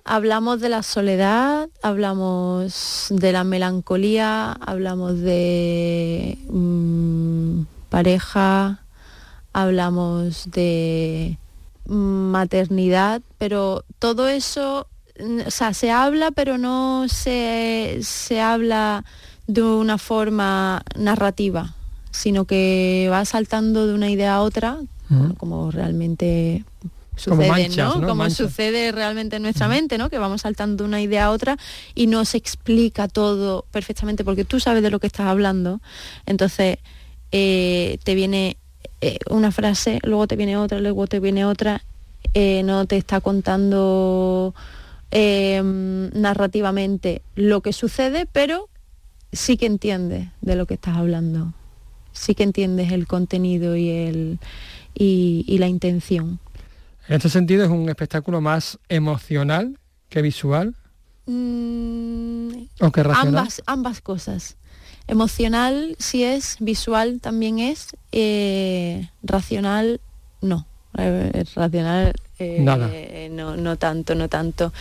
[0.04, 8.84] Hablamos de la soledad, hablamos de la melancolía, hablamos de mm, pareja,
[9.54, 11.38] hablamos de
[11.86, 14.88] maternidad, pero todo eso,
[15.46, 19.06] o sea, se habla, pero no se, se habla
[19.48, 21.76] de una forma narrativa,
[22.12, 24.80] sino que va saltando de una idea a otra
[25.38, 26.66] como realmente
[27.18, 28.06] sucede, ¿no?
[28.06, 30.10] Como sucede realmente en nuestra mente, ¿no?
[30.10, 31.58] Que vamos saltando de una idea a otra
[31.96, 35.82] y no se explica todo perfectamente porque tú sabes de lo que estás hablando.
[36.26, 36.78] Entonces
[37.32, 38.58] eh, te viene
[39.02, 41.84] eh, una frase, luego te viene otra, luego te viene otra,
[42.34, 44.54] eh, no te está contando
[45.10, 48.70] narrativamente lo que sucede, pero
[49.32, 51.54] sí que entiendes de lo que estás hablando.
[52.12, 54.40] Sí que entiendes el contenido y el
[54.98, 56.40] y, la intención.
[57.08, 59.78] En este sentido es un espectáculo más emocional
[60.10, 60.76] que visual.
[61.26, 62.50] Mm,
[62.82, 63.38] ¿O que racional?
[63.38, 64.58] Ambas, ambas cosas.
[65.08, 70.02] Emocional sí es, visual también es, eh, racional
[70.42, 70.68] no.
[70.98, 74.74] Eh, racional eh, No, no tanto, no tanto.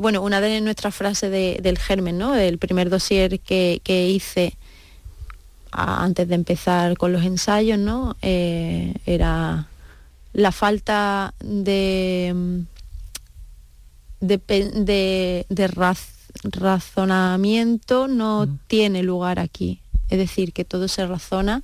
[0.00, 2.36] bueno, una de nuestras frases del germen, ¿no?
[2.36, 4.56] El primer dossier que, que hice
[5.70, 8.16] antes de empezar con los ensayos, ¿no?
[8.22, 9.68] Eh, era
[10.32, 12.64] la falta de,
[14.20, 15.70] de,
[16.42, 18.58] razonamiento no mm.
[18.66, 19.80] tiene lugar aquí.
[20.10, 21.62] Es decir, que todo se razona,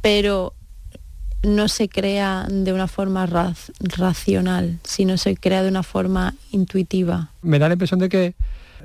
[0.00, 0.54] pero
[1.42, 3.26] no se crea de una forma
[3.80, 7.30] racional, sino se crea de una forma intuitiva.
[7.42, 8.34] Me da la impresión de que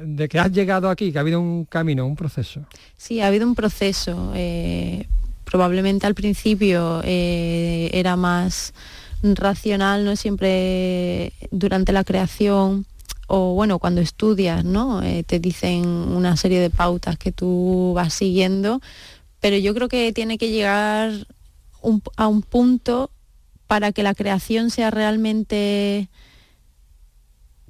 [0.03, 2.61] de que has llegado aquí, que ha habido un camino, un proceso.
[2.97, 4.31] Sí, ha habido un proceso.
[4.35, 5.07] Eh,
[5.43, 8.73] probablemente al principio eh, era más
[9.21, 12.85] racional, no siempre durante la creación
[13.27, 15.01] o bueno, cuando estudias, ¿no?
[15.03, 18.81] Eh, te dicen una serie de pautas que tú vas siguiendo,
[19.39, 21.11] pero yo creo que tiene que llegar
[22.17, 23.09] a un punto
[23.67, 26.09] para que la creación sea realmente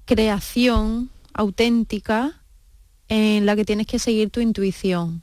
[0.06, 2.42] creación auténtica
[3.08, 5.22] en la que tienes que seguir tu intuición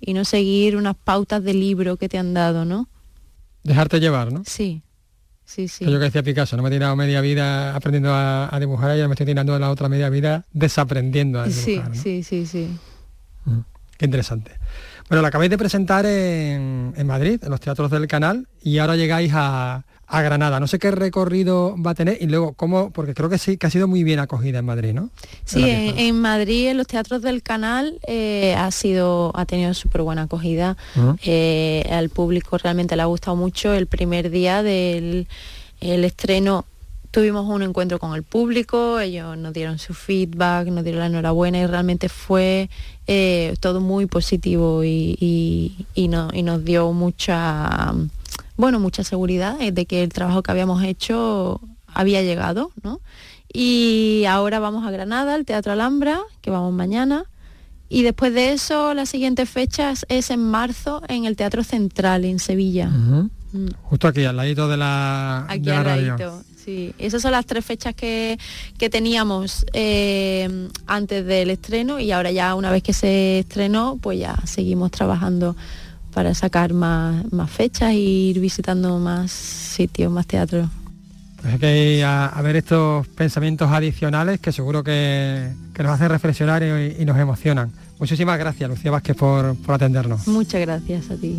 [0.00, 2.88] y no seguir unas pautas de libro que te han dado, ¿no?
[3.62, 4.42] Dejarte llevar, ¿no?
[4.46, 4.82] Sí,
[5.44, 5.84] sí, sí.
[5.84, 9.08] Yo que decía Picasso, no me he tirado media vida aprendiendo a, dibujar y ahora
[9.08, 11.94] me estoy tirando la otra media vida desaprendiendo a dibujar.
[11.94, 12.78] Sí, sí, sí, sí.
[13.98, 14.52] Qué interesante.
[15.08, 18.96] Bueno, la acabáis de presentar en, en Madrid, en los teatros del canal, y ahora
[18.96, 20.58] llegáis a, a Granada.
[20.58, 23.68] No sé qué recorrido va a tener y luego cómo, porque creo que sí, que
[23.68, 25.10] ha sido muy bien acogida en Madrid, ¿no?
[25.44, 30.22] Sí, en, Madrid, en los teatros del canal, eh, ha sido, ha tenido súper buena
[30.22, 30.76] acogida.
[31.22, 33.72] Eh, al público realmente le ha gustado mucho.
[33.72, 35.26] El primer día del
[35.80, 36.64] estreno
[37.12, 41.58] tuvimos un encuentro con el público, ellos nos dieron su feedback, nos dieron la enhorabuena
[41.58, 42.68] y realmente fue
[43.06, 47.94] eh, todo muy positivo y, y nos dio mucha
[48.60, 53.00] bueno, mucha seguridad de que el trabajo que habíamos hecho había llegado, ¿no?
[53.52, 57.24] Y ahora vamos a Granada, al Teatro Alhambra, que vamos mañana.
[57.88, 62.38] Y después de eso, las siguientes fechas es en marzo en el Teatro Central, en
[62.38, 62.88] Sevilla.
[62.88, 63.30] Mm.
[63.82, 66.44] Justo aquí, al ladito de la, aquí al Ladito.
[66.64, 68.38] Sí, esas son las tres fechas que,
[68.90, 74.36] teníamos eh, antes del estreno y ahora ya una vez que se estrenó, pues ya
[74.44, 75.56] seguimos trabajando
[76.12, 80.68] para sacar más, más fechas e ir visitando más sitios, más teatros.
[81.40, 87.04] Pues hay que a, ver estos pensamientos adicionales que seguro que, nos hacen reflexionar y,
[87.04, 87.72] nos emocionan.
[87.98, 90.26] Muchísimas gracias, Lucía Vázquez, por, por atendernos.
[90.26, 91.38] Muchas gracias a ti.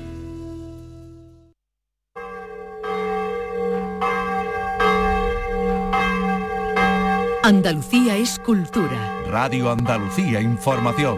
[7.43, 9.23] Andalucía es cultura.
[9.25, 11.17] Radio Andalucía Información.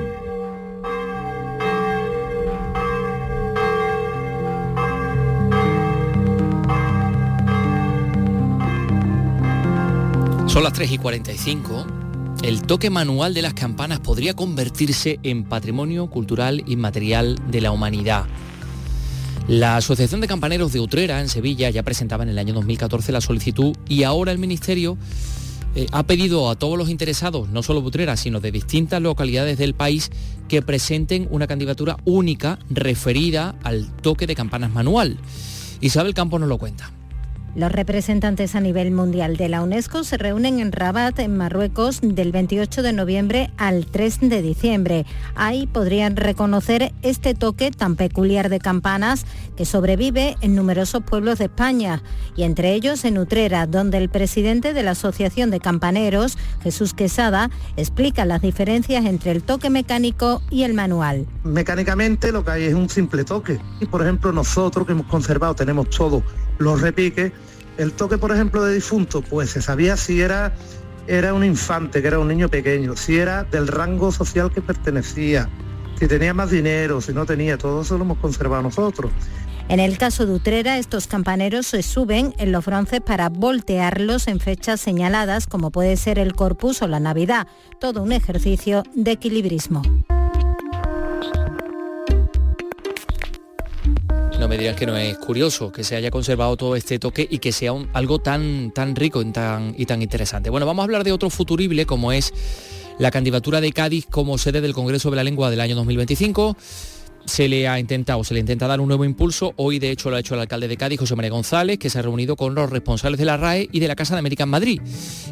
[10.47, 11.85] Son las 3 y 45.
[12.41, 18.27] El toque manual de las campanas podría convertirse en patrimonio cultural inmaterial de la humanidad.
[19.49, 23.19] La Asociación de Campaneros de Utrera en Sevilla ya presentaba en el año 2014 la
[23.19, 24.97] solicitud y ahora el Ministerio
[25.75, 29.73] eh, ha pedido a todos los interesados, no solo Butrera, sino de distintas localidades del
[29.73, 30.11] país,
[30.47, 35.17] que presenten una candidatura única referida al toque de campanas manual.
[35.81, 36.91] Isabel Campos nos lo cuenta.
[37.55, 42.31] Los representantes a nivel mundial de la UNESCO se reúnen en Rabat, en Marruecos, del
[42.31, 45.05] 28 de noviembre al 3 de diciembre.
[45.35, 51.45] Ahí podrían reconocer este toque tan peculiar de campanas que sobrevive en numerosos pueblos de
[51.45, 52.01] España
[52.35, 57.51] y entre ellos en Utrera, donde el presidente de la Asociación de Campaneros, Jesús Quesada,
[57.77, 61.27] explica las diferencias entre el toque mecánico y el manual.
[61.43, 63.59] Mecánicamente lo que hay es un simple toque.
[63.79, 66.23] Y por ejemplo nosotros que hemos conservado tenemos todo
[66.57, 67.31] los repiques.
[67.77, 70.53] El toque, por ejemplo, de difunto, pues se sabía si era,
[71.07, 75.49] era un infante, que era un niño pequeño, si era del rango social que pertenecía,
[75.99, 79.11] si tenía más dinero, si no tenía, todo eso lo hemos conservado nosotros.
[79.69, 84.39] En el caso de Utrera, estos campaneros se suben en los bronces para voltearlos en
[84.39, 87.47] fechas señaladas, como puede ser el Corpus o la Navidad.
[87.79, 89.81] Todo un ejercicio de equilibrismo.
[94.57, 97.71] Me que no es curioso que se haya conservado todo este toque y que sea
[97.93, 100.51] algo tan, tan rico y tan, y tan interesante.
[100.51, 102.31] Bueno, vamos a hablar de otro futurible como es
[102.99, 106.55] la candidatura de Cádiz como sede del Congreso de la Lengua del año 2025
[107.25, 109.53] se le ha intentado, se le intenta dar un nuevo impulso.
[109.55, 111.97] Hoy, de hecho, lo ha hecho el alcalde de Cádiz, José María González, que se
[111.97, 114.49] ha reunido con los responsables de la RAE y de la Casa de América en
[114.49, 114.81] Madrid.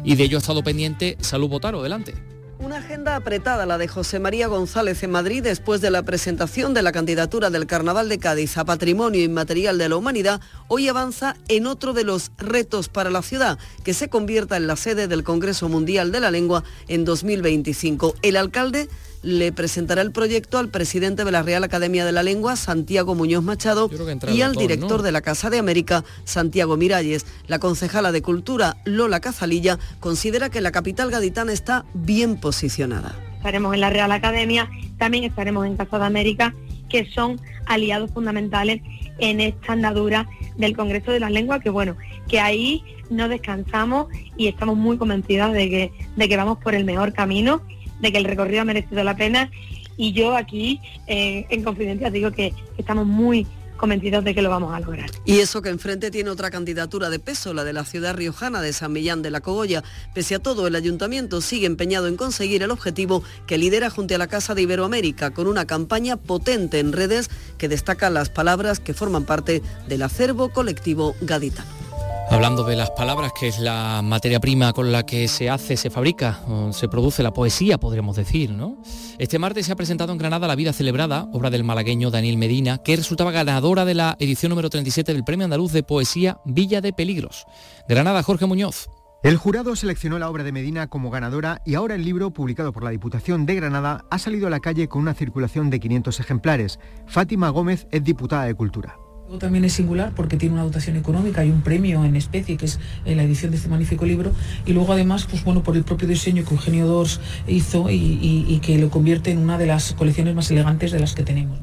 [0.02, 1.80] Y de ello ha estado pendiente Salud Botaro.
[1.80, 2.31] Adelante.
[2.62, 6.82] Una agenda apretada la de José María González en Madrid después de la presentación de
[6.82, 10.40] la candidatura del Carnaval de Cádiz a Patrimonio Inmaterial de la Humanidad,
[10.74, 14.76] hoy avanza en otro de los retos para la ciudad, que se convierta en la
[14.76, 18.14] sede del Congreso Mundial de la Lengua en 2025.
[18.22, 18.88] El alcalde
[19.22, 23.44] le presentará el proyecto al presidente de la Real Academia de la Lengua, Santiago Muñoz
[23.44, 23.90] Machado,
[24.32, 27.26] y al director de la Casa de América, Santiago Miralles.
[27.48, 33.14] La concejala de Cultura, Lola Cazalilla, considera que la capital gaditana está bien posicionada.
[33.36, 36.54] Estaremos en la Real Academia, también estaremos en Casa de América,
[36.88, 38.80] que son aliados fundamentales
[39.18, 41.96] en esta andadura del Congreso de las Lenguas, que bueno,
[42.28, 46.84] que ahí no descansamos y estamos muy convencidas de que, de que vamos por el
[46.84, 47.62] mejor camino
[48.02, 49.50] de que el recorrido ha merecido la pena.
[49.96, 53.46] Y yo aquí eh, en confidencia digo que estamos muy
[53.82, 55.10] convencidos de que lo vamos a lograr.
[55.24, 58.72] Y eso que enfrente tiene otra candidatura de peso, la de la ciudad riojana de
[58.72, 59.82] San Millán de la Cogolla.
[60.14, 64.18] Pese a todo, el ayuntamiento sigue empeñado en conseguir el objetivo que lidera junto a
[64.18, 67.28] la Casa de Iberoamérica, con una campaña potente en redes
[67.58, 71.81] que destaca las palabras que forman parte del acervo colectivo gaditano.
[72.32, 75.90] Hablando de las palabras, que es la materia prima con la que se hace, se
[75.90, 76.40] fabrica,
[76.72, 78.78] se produce la poesía, podríamos decir, ¿no?
[79.18, 82.78] Este martes se ha presentado en Granada La vida celebrada, obra del malagueño Daniel Medina,
[82.78, 86.94] que resultaba ganadora de la edición número 37 del Premio Andaluz de Poesía Villa de
[86.94, 87.44] Peligros.
[87.86, 88.88] Granada, Jorge Muñoz.
[89.22, 92.82] El jurado seleccionó la obra de Medina como ganadora y ahora el libro, publicado por
[92.82, 96.80] la Diputación de Granada, ha salido a la calle con una circulación de 500 ejemplares.
[97.06, 98.96] Fátima Gómez es diputada de Cultura.
[99.38, 102.78] También es singular porque tiene una dotación económica y un premio en especie, que es
[103.04, 104.32] eh, la edición de este magnífico libro,
[104.66, 108.78] y luego además, pues bueno, por el propio diseño que Eugenio Dors hizo y, que
[108.78, 111.58] lo convierte en una de las colecciones más elegantes de las que tenemos.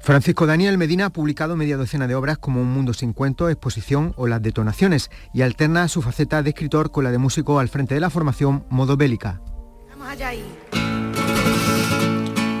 [0.00, 4.12] Francisco Daniel Medina ha publicado media docena de obras como Un mundo sin cuentos, Exposición
[4.16, 7.94] o Las detonaciones y alterna su faceta de escritor con la de músico al frente
[7.94, 9.40] de la formación Modo Bélica.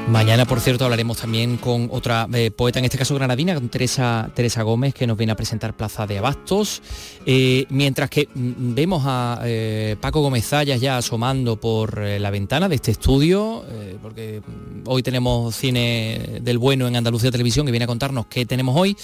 [0.08, 4.30] Mañana, por cierto, hablaremos también con otra eh, poeta, en este caso granadina, con Teresa,
[4.34, 6.80] Teresa Gómez, que nos viene a presentar Plaza de Abastos.
[7.26, 12.68] Eh, mientras que mm, vemos a eh, Paco Gómez Zayas ya asomando por la ventana
[12.68, 13.64] de este estudio,
[14.00, 18.46] porque mm, hoy tenemos cine del bueno en Andalucía Televisión, que viene a contarnos qué
[18.46, 18.96] tenemos hoy.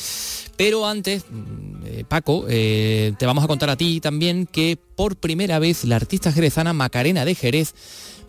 [0.57, 5.84] Pero antes, mm, Paco, te vamos a contar a ti también que por primera vez
[5.84, 7.74] la artista jerezana Macarena de Jerez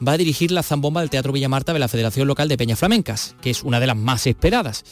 [0.06, 3.36] va a dirigir la zambomba del Teatro Villamarta de la Federación Local de Peñas Flamencas,
[3.42, 4.84] que es una de las más esperadas.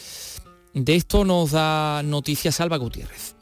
[0.74, 3.36] De esto nos da noticias Alba Gutiérrez.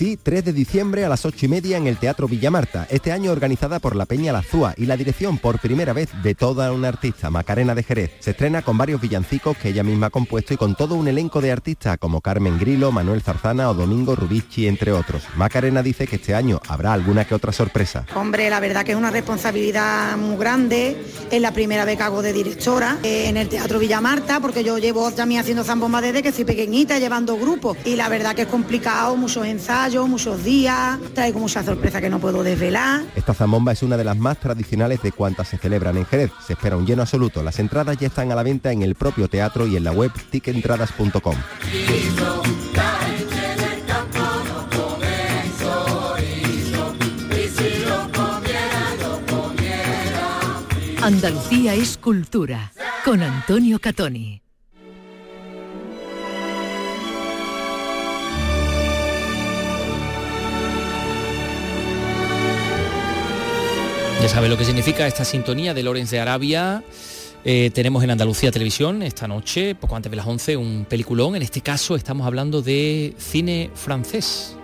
[0.00, 3.32] Sí, 3 de diciembre a las 8 y media en el Teatro Villamarta, este año
[3.32, 7.28] organizada por la Peña Lazúa y la dirección por primera vez de toda una artista,
[7.28, 8.12] Macarena de Jerez.
[8.20, 11.42] Se estrena con varios villancicos que ella misma ha compuesto y con todo un elenco
[11.42, 15.22] de artistas como Carmen Grilo, Manuel Zarzana o Domingo Rubici, entre otros.
[15.36, 18.06] Macarena dice que este año habrá alguna que otra sorpresa.
[18.14, 20.96] Hombre, la verdad que es una responsabilidad muy grande.
[21.30, 24.78] Es la primera vez que hago de directora eh, en el Teatro Villamarta, porque yo
[24.78, 27.76] llevo también haciendo zambomba desde que soy pequeñita, llevando grupos.
[27.84, 32.20] Y la verdad que es complicado, muchos ensayos muchos días, traigo mucha sorpresa que no
[32.20, 33.02] puedo desvelar.
[33.16, 36.30] Esta zambomba es una de las más tradicionales de cuantas se celebran en Jerez.
[36.46, 37.42] Se espera un lleno absoluto.
[37.42, 40.12] Las entradas ya están a la venta en el propio teatro y en la web
[40.30, 41.36] tickentradas.com.
[51.02, 52.72] Andalucía es cultura
[53.04, 54.42] con Antonio Catoni.
[64.30, 66.84] Sabe lo que significa esta sintonía de Lorenz de Arabia.
[67.44, 71.34] Eh, tenemos en Andalucía Televisión esta noche, poco antes de las 11, un peliculón.
[71.34, 74.56] En este caso estamos hablando de cine francés.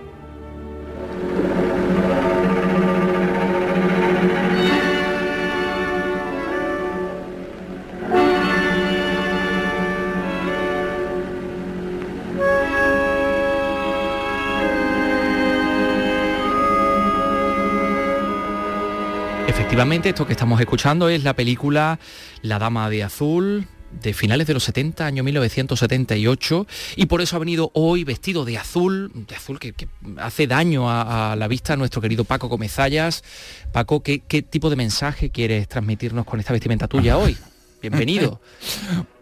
[19.77, 22.01] Efectivamente, esto que estamos escuchando es la película
[22.41, 23.67] La Dama de Azul,
[24.01, 26.67] de finales de los 70, año 1978,
[26.97, 29.75] y por eso ha venido hoy vestido de azul, de azul que,
[30.17, 33.23] hace daño a, la vista a nuestro querido Paco Comezallas.
[33.71, 37.37] Paco, ¿qué, ¿qué, tipo de mensaje quieres transmitirnos con esta vestimenta tuya hoy?
[37.83, 38.41] Bienvenido.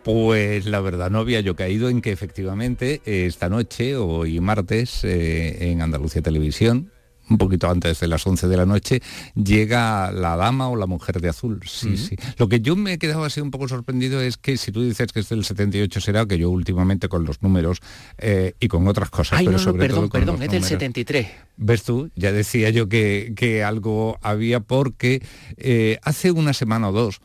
[0.05, 5.71] Pues la verdad no había yo caído en que efectivamente esta noche, hoy martes, eh,
[5.71, 6.93] en Andalucía Televisión,
[7.31, 9.01] un poquito antes de las 11 de la noche,
[9.35, 11.61] llega la dama o la mujer de azul.
[11.67, 12.17] Sí, sí.
[12.39, 15.13] Lo que yo me he quedado así un poco sorprendido es que si tú dices
[15.13, 17.81] que es del 78 será que yo últimamente con los números
[18.19, 19.39] eh, y con otras cosas.
[19.39, 21.27] Ay, pero no, perdón, perdón, es del 73.
[21.57, 22.11] ¿Ves tú?
[22.17, 25.23] Ya decía yo que, que algo había porque
[25.57, 27.21] eh, hace una semana o dos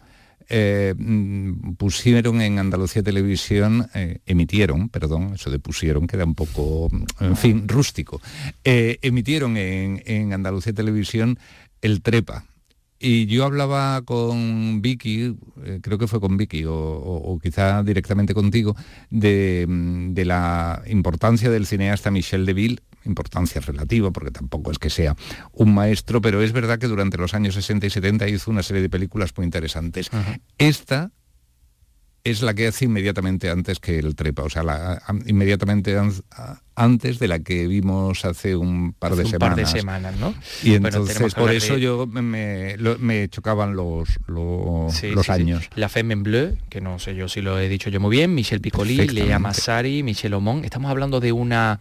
[0.49, 6.89] eh, mm, pusieron en Andalucía Televisión, eh, emitieron, perdón, eso de pusieron queda un poco,
[7.19, 8.19] en fin, rústico,
[8.63, 11.37] eh, emitieron en, Andalucía Televisión
[11.81, 12.45] el Trepa,
[12.99, 15.37] y yo hablaba con Vicky,
[15.81, 18.75] creo que fue con Vicky o, quizá directamente contigo,
[19.11, 24.89] de, mm, de, la importancia del cineasta Michel Deville importancia relativa, porque tampoco es que
[24.89, 25.15] sea
[25.53, 28.81] un maestro, pero es verdad que durante los años 60 y 70 hizo una serie
[28.81, 30.09] de películas muy interesantes.
[30.57, 31.11] Esta
[32.23, 35.97] es la que hace inmediatamente antes que el trepa, o sea, la, inmediatamente
[36.75, 39.55] antes de la que vimos hace un par de semanas.
[39.55, 40.33] Par de semanas, ¿no?
[40.63, 45.69] Y entonces por eso yo me, chocaban los, los, años.
[45.75, 48.35] La Femme en Bleu, que no sé yo si lo he dicho yo muy bien,
[48.35, 50.65] Michel Piccoli, Lea Massari, Michel Omon.
[50.65, 51.79] Estamos hablando de una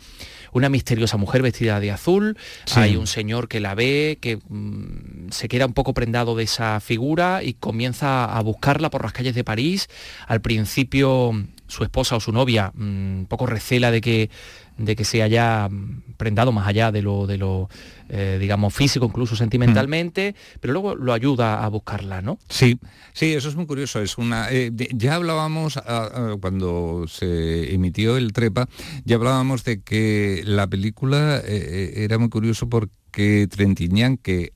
[0.53, 2.37] una misteriosa mujer vestida de azul,
[2.75, 6.81] hay un señor que la ve, que mm, se queda un poco prendado de esa
[6.81, 9.89] figura y comienza a buscarla por las calles de París.
[10.27, 11.33] Al principio
[11.67, 14.31] su esposa o su novia un mm, poco recela de que
[14.79, 15.69] de que se haya
[16.17, 17.69] prendado más allá de lo, de lo
[18.09, 22.39] eh, digamos, físico, incluso sentimentalmente, pero luego lo ayuda a buscarla, ¿no?
[22.49, 22.79] Sí,
[23.13, 24.01] sí, eso es muy curioso.
[24.01, 28.67] Es una, eh, ya hablábamos ah, ah, cuando se emitió el Trepa,
[29.05, 34.53] ya hablábamos de que la película eh, era muy curioso porque Trentiñán, que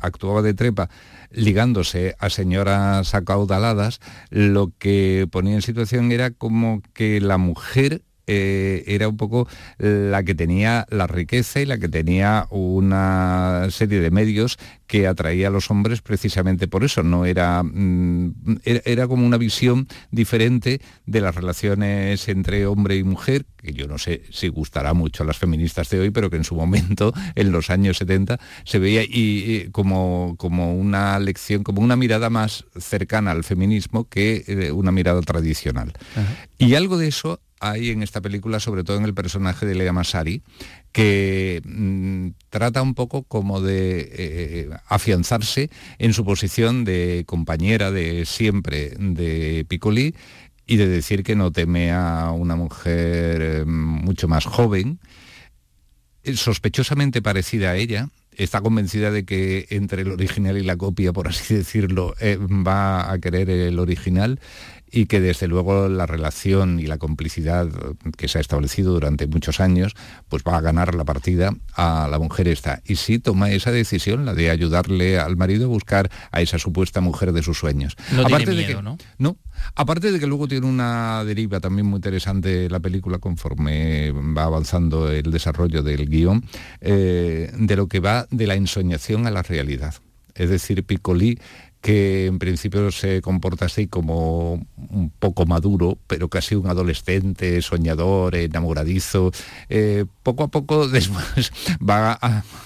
[0.00, 0.90] actuaba de trepa
[1.30, 4.00] ligándose a señoras acaudaladas,
[4.30, 9.48] lo que ponía en situación era como que la mujer eh, era un poco
[9.78, 15.48] la que tenía la riqueza y la que tenía una serie de medios que atraía
[15.48, 17.02] a los hombres precisamente por eso.
[17.02, 23.46] No era, mm, era, como una visión diferente de las relaciones entre hombre y mujer,
[23.56, 26.44] que yo no sé si gustará mucho a las feministas de hoy, pero que en
[26.44, 31.96] su momento, en los años 70, se veía y, como, como una lección, como una
[31.96, 35.92] mirada más cercana al feminismo que eh, una mirada tradicional.
[36.58, 37.40] Y algo de eso
[37.70, 40.42] hay en esta película, sobre todo en el personaje de Lea Masari,
[40.92, 48.26] que mm, trata un poco como de eh, afianzarse en su posición de compañera de
[48.26, 50.14] siempre de Piccoli
[50.66, 54.98] y de decir que no teme a una mujer eh, mucho más joven,
[56.34, 61.28] sospechosamente parecida a ella, está convencida de que entre el original y la copia, por
[61.28, 64.40] así decirlo, eh, va a querer el original
[64.94, 67.68] y que desde luego la relación y la complicidad
[68.16, 69.94] que se ha establecido durante muchos años,
[70.28, 72.80] pues va a ganar la partida a la mujer esta.
[72.86, 77.00] Y sí toma esa decisión, la de ayudarle al marido a buscar a esa supuesta
[77.00, 77.96] mujer de sus sueños.
[78.12, 78.96] No Aparte de que, ¿no?
[79.18, 79.36] No,
[79.74, 85.10] Aparte de que luego tiene una deriva también muy interesante la película conforme va avanzando
[85.10, 86.44] el desarrollo del guion,
[86.80, 89.94] eh, de lo que va de la ensoñación a la realidad.
[90.34, 91.38] Es decir, Piccoli
[91.84, 94.54] que en principio se comporta así como
[94.88, 99.32] un poco maduro, pero casi un adolescente, soñador, enamoradizo,
[99.68, 101.52] eh, poco a poco después
[101.86, 102.18] va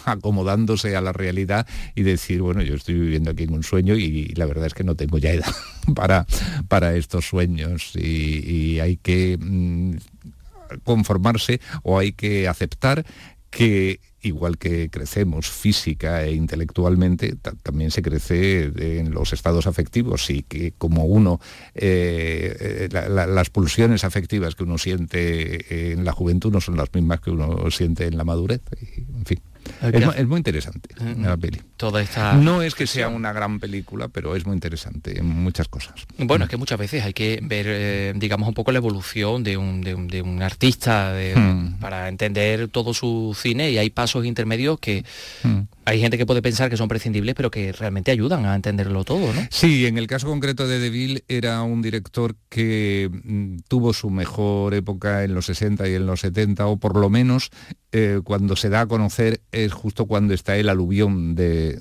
[0.04, 1.66] acomodándose a la realidad
[1.96, 4.84] y decir, bueno, yo estoy viviendo aquí en un sueño y, la verdad es que
[4.84, 5.52] no tengo ya edad
[5.96, 6.24] para,
[6.68, 9.96] para estos sueños y, hay que mm,
[10.84, 13.04] conformarse o hay que aceptar
[13.50, 20.42] que igual que crecemos física e intelectualmente, también se crece en los estados afectivos y
[20.42, 21.40] que como uno,
[21.74, 27.20] eh, eh, las pulsiones afectivas que uno siente en la juventud no son las mismas
[27.20, 28.62] que uno siente en la madurez.
[28.80, 29.40] en fin.
[29.82, 31.60] Es, muy interesante mm, la peli.
[31.76, 35.68] Toda esta no es que sea una gran película, pero es muy interesante en muchas
[35.68, 35.94] cosas.
[36.18, 39.56] Bueno, es que muchas veces hay que ver, eh, digamos, un poco la evolución de
[39.56, 41.80] un, de un, artista mm.
[41.80, 45.04] para entender todo su cine y hay pasos intermedios que
[45.42, 49.04] mm hay gente que puede pensar que son prescindibles, pero que realmente ayudan a entenderlo
[49.04, 49.40] todo, ¿no?
[49.50, 54.74] Sí, en el caso concreto de Deville era un director que mm, tuvo su mejor
[54.74, 57.50] época en los 60 y en los 70, o por lo menos
[57.90, 61.78] eh, cuando se da a conocer es justo cuando está el aluvión de,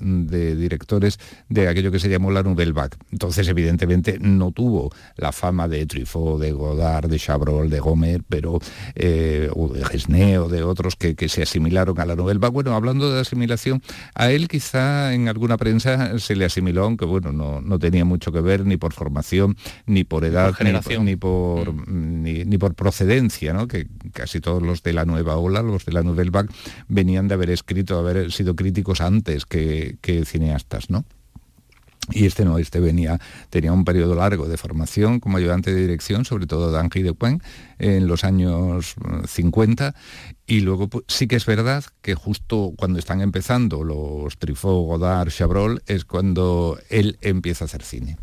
[0.56, 1.18] directores
[1.50, 2.96] de aquello que se llamó la Nouvelle Vague.
[3.12, 8.58] Entonces, evidentemente, no tuvo la fama de Truffaut, de Godard, de Chabrol, de Gomer, pero,
[8.94, 12.54] eh, o de Gesné o de otros que, que se asimilaron a la Nouvelle Vague.
[12.54, 13.82] Bueno, hablando de asimilación,
[14.14, 18.40] a él quizá en alguna prensa se le asimiló, aunque bueno, no, tenía mucho que
[18.40, 20.54] ver ni por formación, ni por edad,
[21.00, 22.22] ni, por, mm.
[22.22, 23.68] ni, por procedencia, ¿no?
[23.68, 26.48] que casi todos los de la nueva ola, los de la Nouvelle Vague,
[26.88, 30.90] venían de haber escrito, de haber sido críticos antes que, que cineastas.
[30.90, 31.04] ¿no?
[32.10, 33.20] Y este no, este venía,
[33.50, 37.14] tenía un periodo largo de formación como ayudante de dirección, sobre todo de Henri de
[37.78, 38.94] en los años
[39.26, 39.94] 50.
[40.48, 45.30] Y luego pues, sí que es verdad que justo cuando están empezando los Truffaut, Godard,
[45.30, 48.16] Chabrol, es cuando él empieza a hacer cine.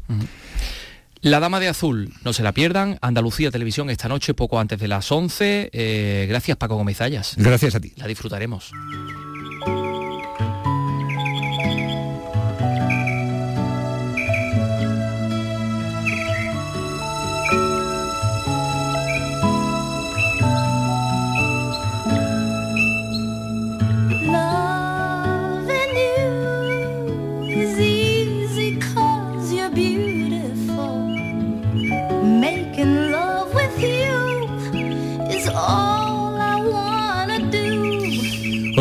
[1.21, 4.87] La Dama de Azul, no se la pierdan, Andalucía Televisión esta noche, poco antes de
[4.87, 5.69] las 11.
[5.71, 6.97] Eh, gracias Paco Gómez
[7.37, 7.93] Gracias a ti.
[7.95, 8.71] La disfrutaremos.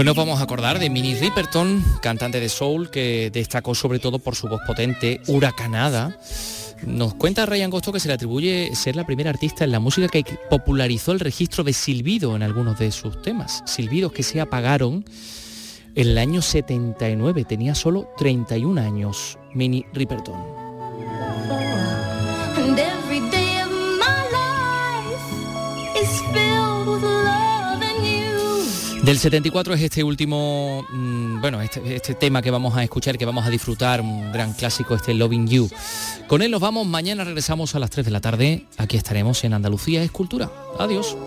[0.04, 4.18] Hoy nos vamos a acordar de Minnie Riperton, cantante de soul que destacó sobre todo
[4.18, 6.18] por su voz potente, huracanada.
[6.86, 10.08] Nos cuenta Ryan Angosto que se le atribuye ser la primera artista en la música
[10.08, 13.62] que popularizó el registro de silbido en algunos de sus temas.
[13.64, 15.06] Silbidos que se apagaron
[15.94, 17.46] en el año 79.
[17.46, 20.63] Tenía solo 31 años, Minnie Riperton.
[29.04, 33.26] Del 74 es este último, mm, bueno, este, este, tema que vamos a escuchar, que
[33.26, 35.68] vamos a disfrutar, un gran clásico, este Loving You.
[36.26, 39.52] Con él nos vamos, mañana regresamos a las 3 de la tarde, aquí estaremos en
[39.52, 40.50] Andalucía Escultura.
[40.78, 41.18] Adiós.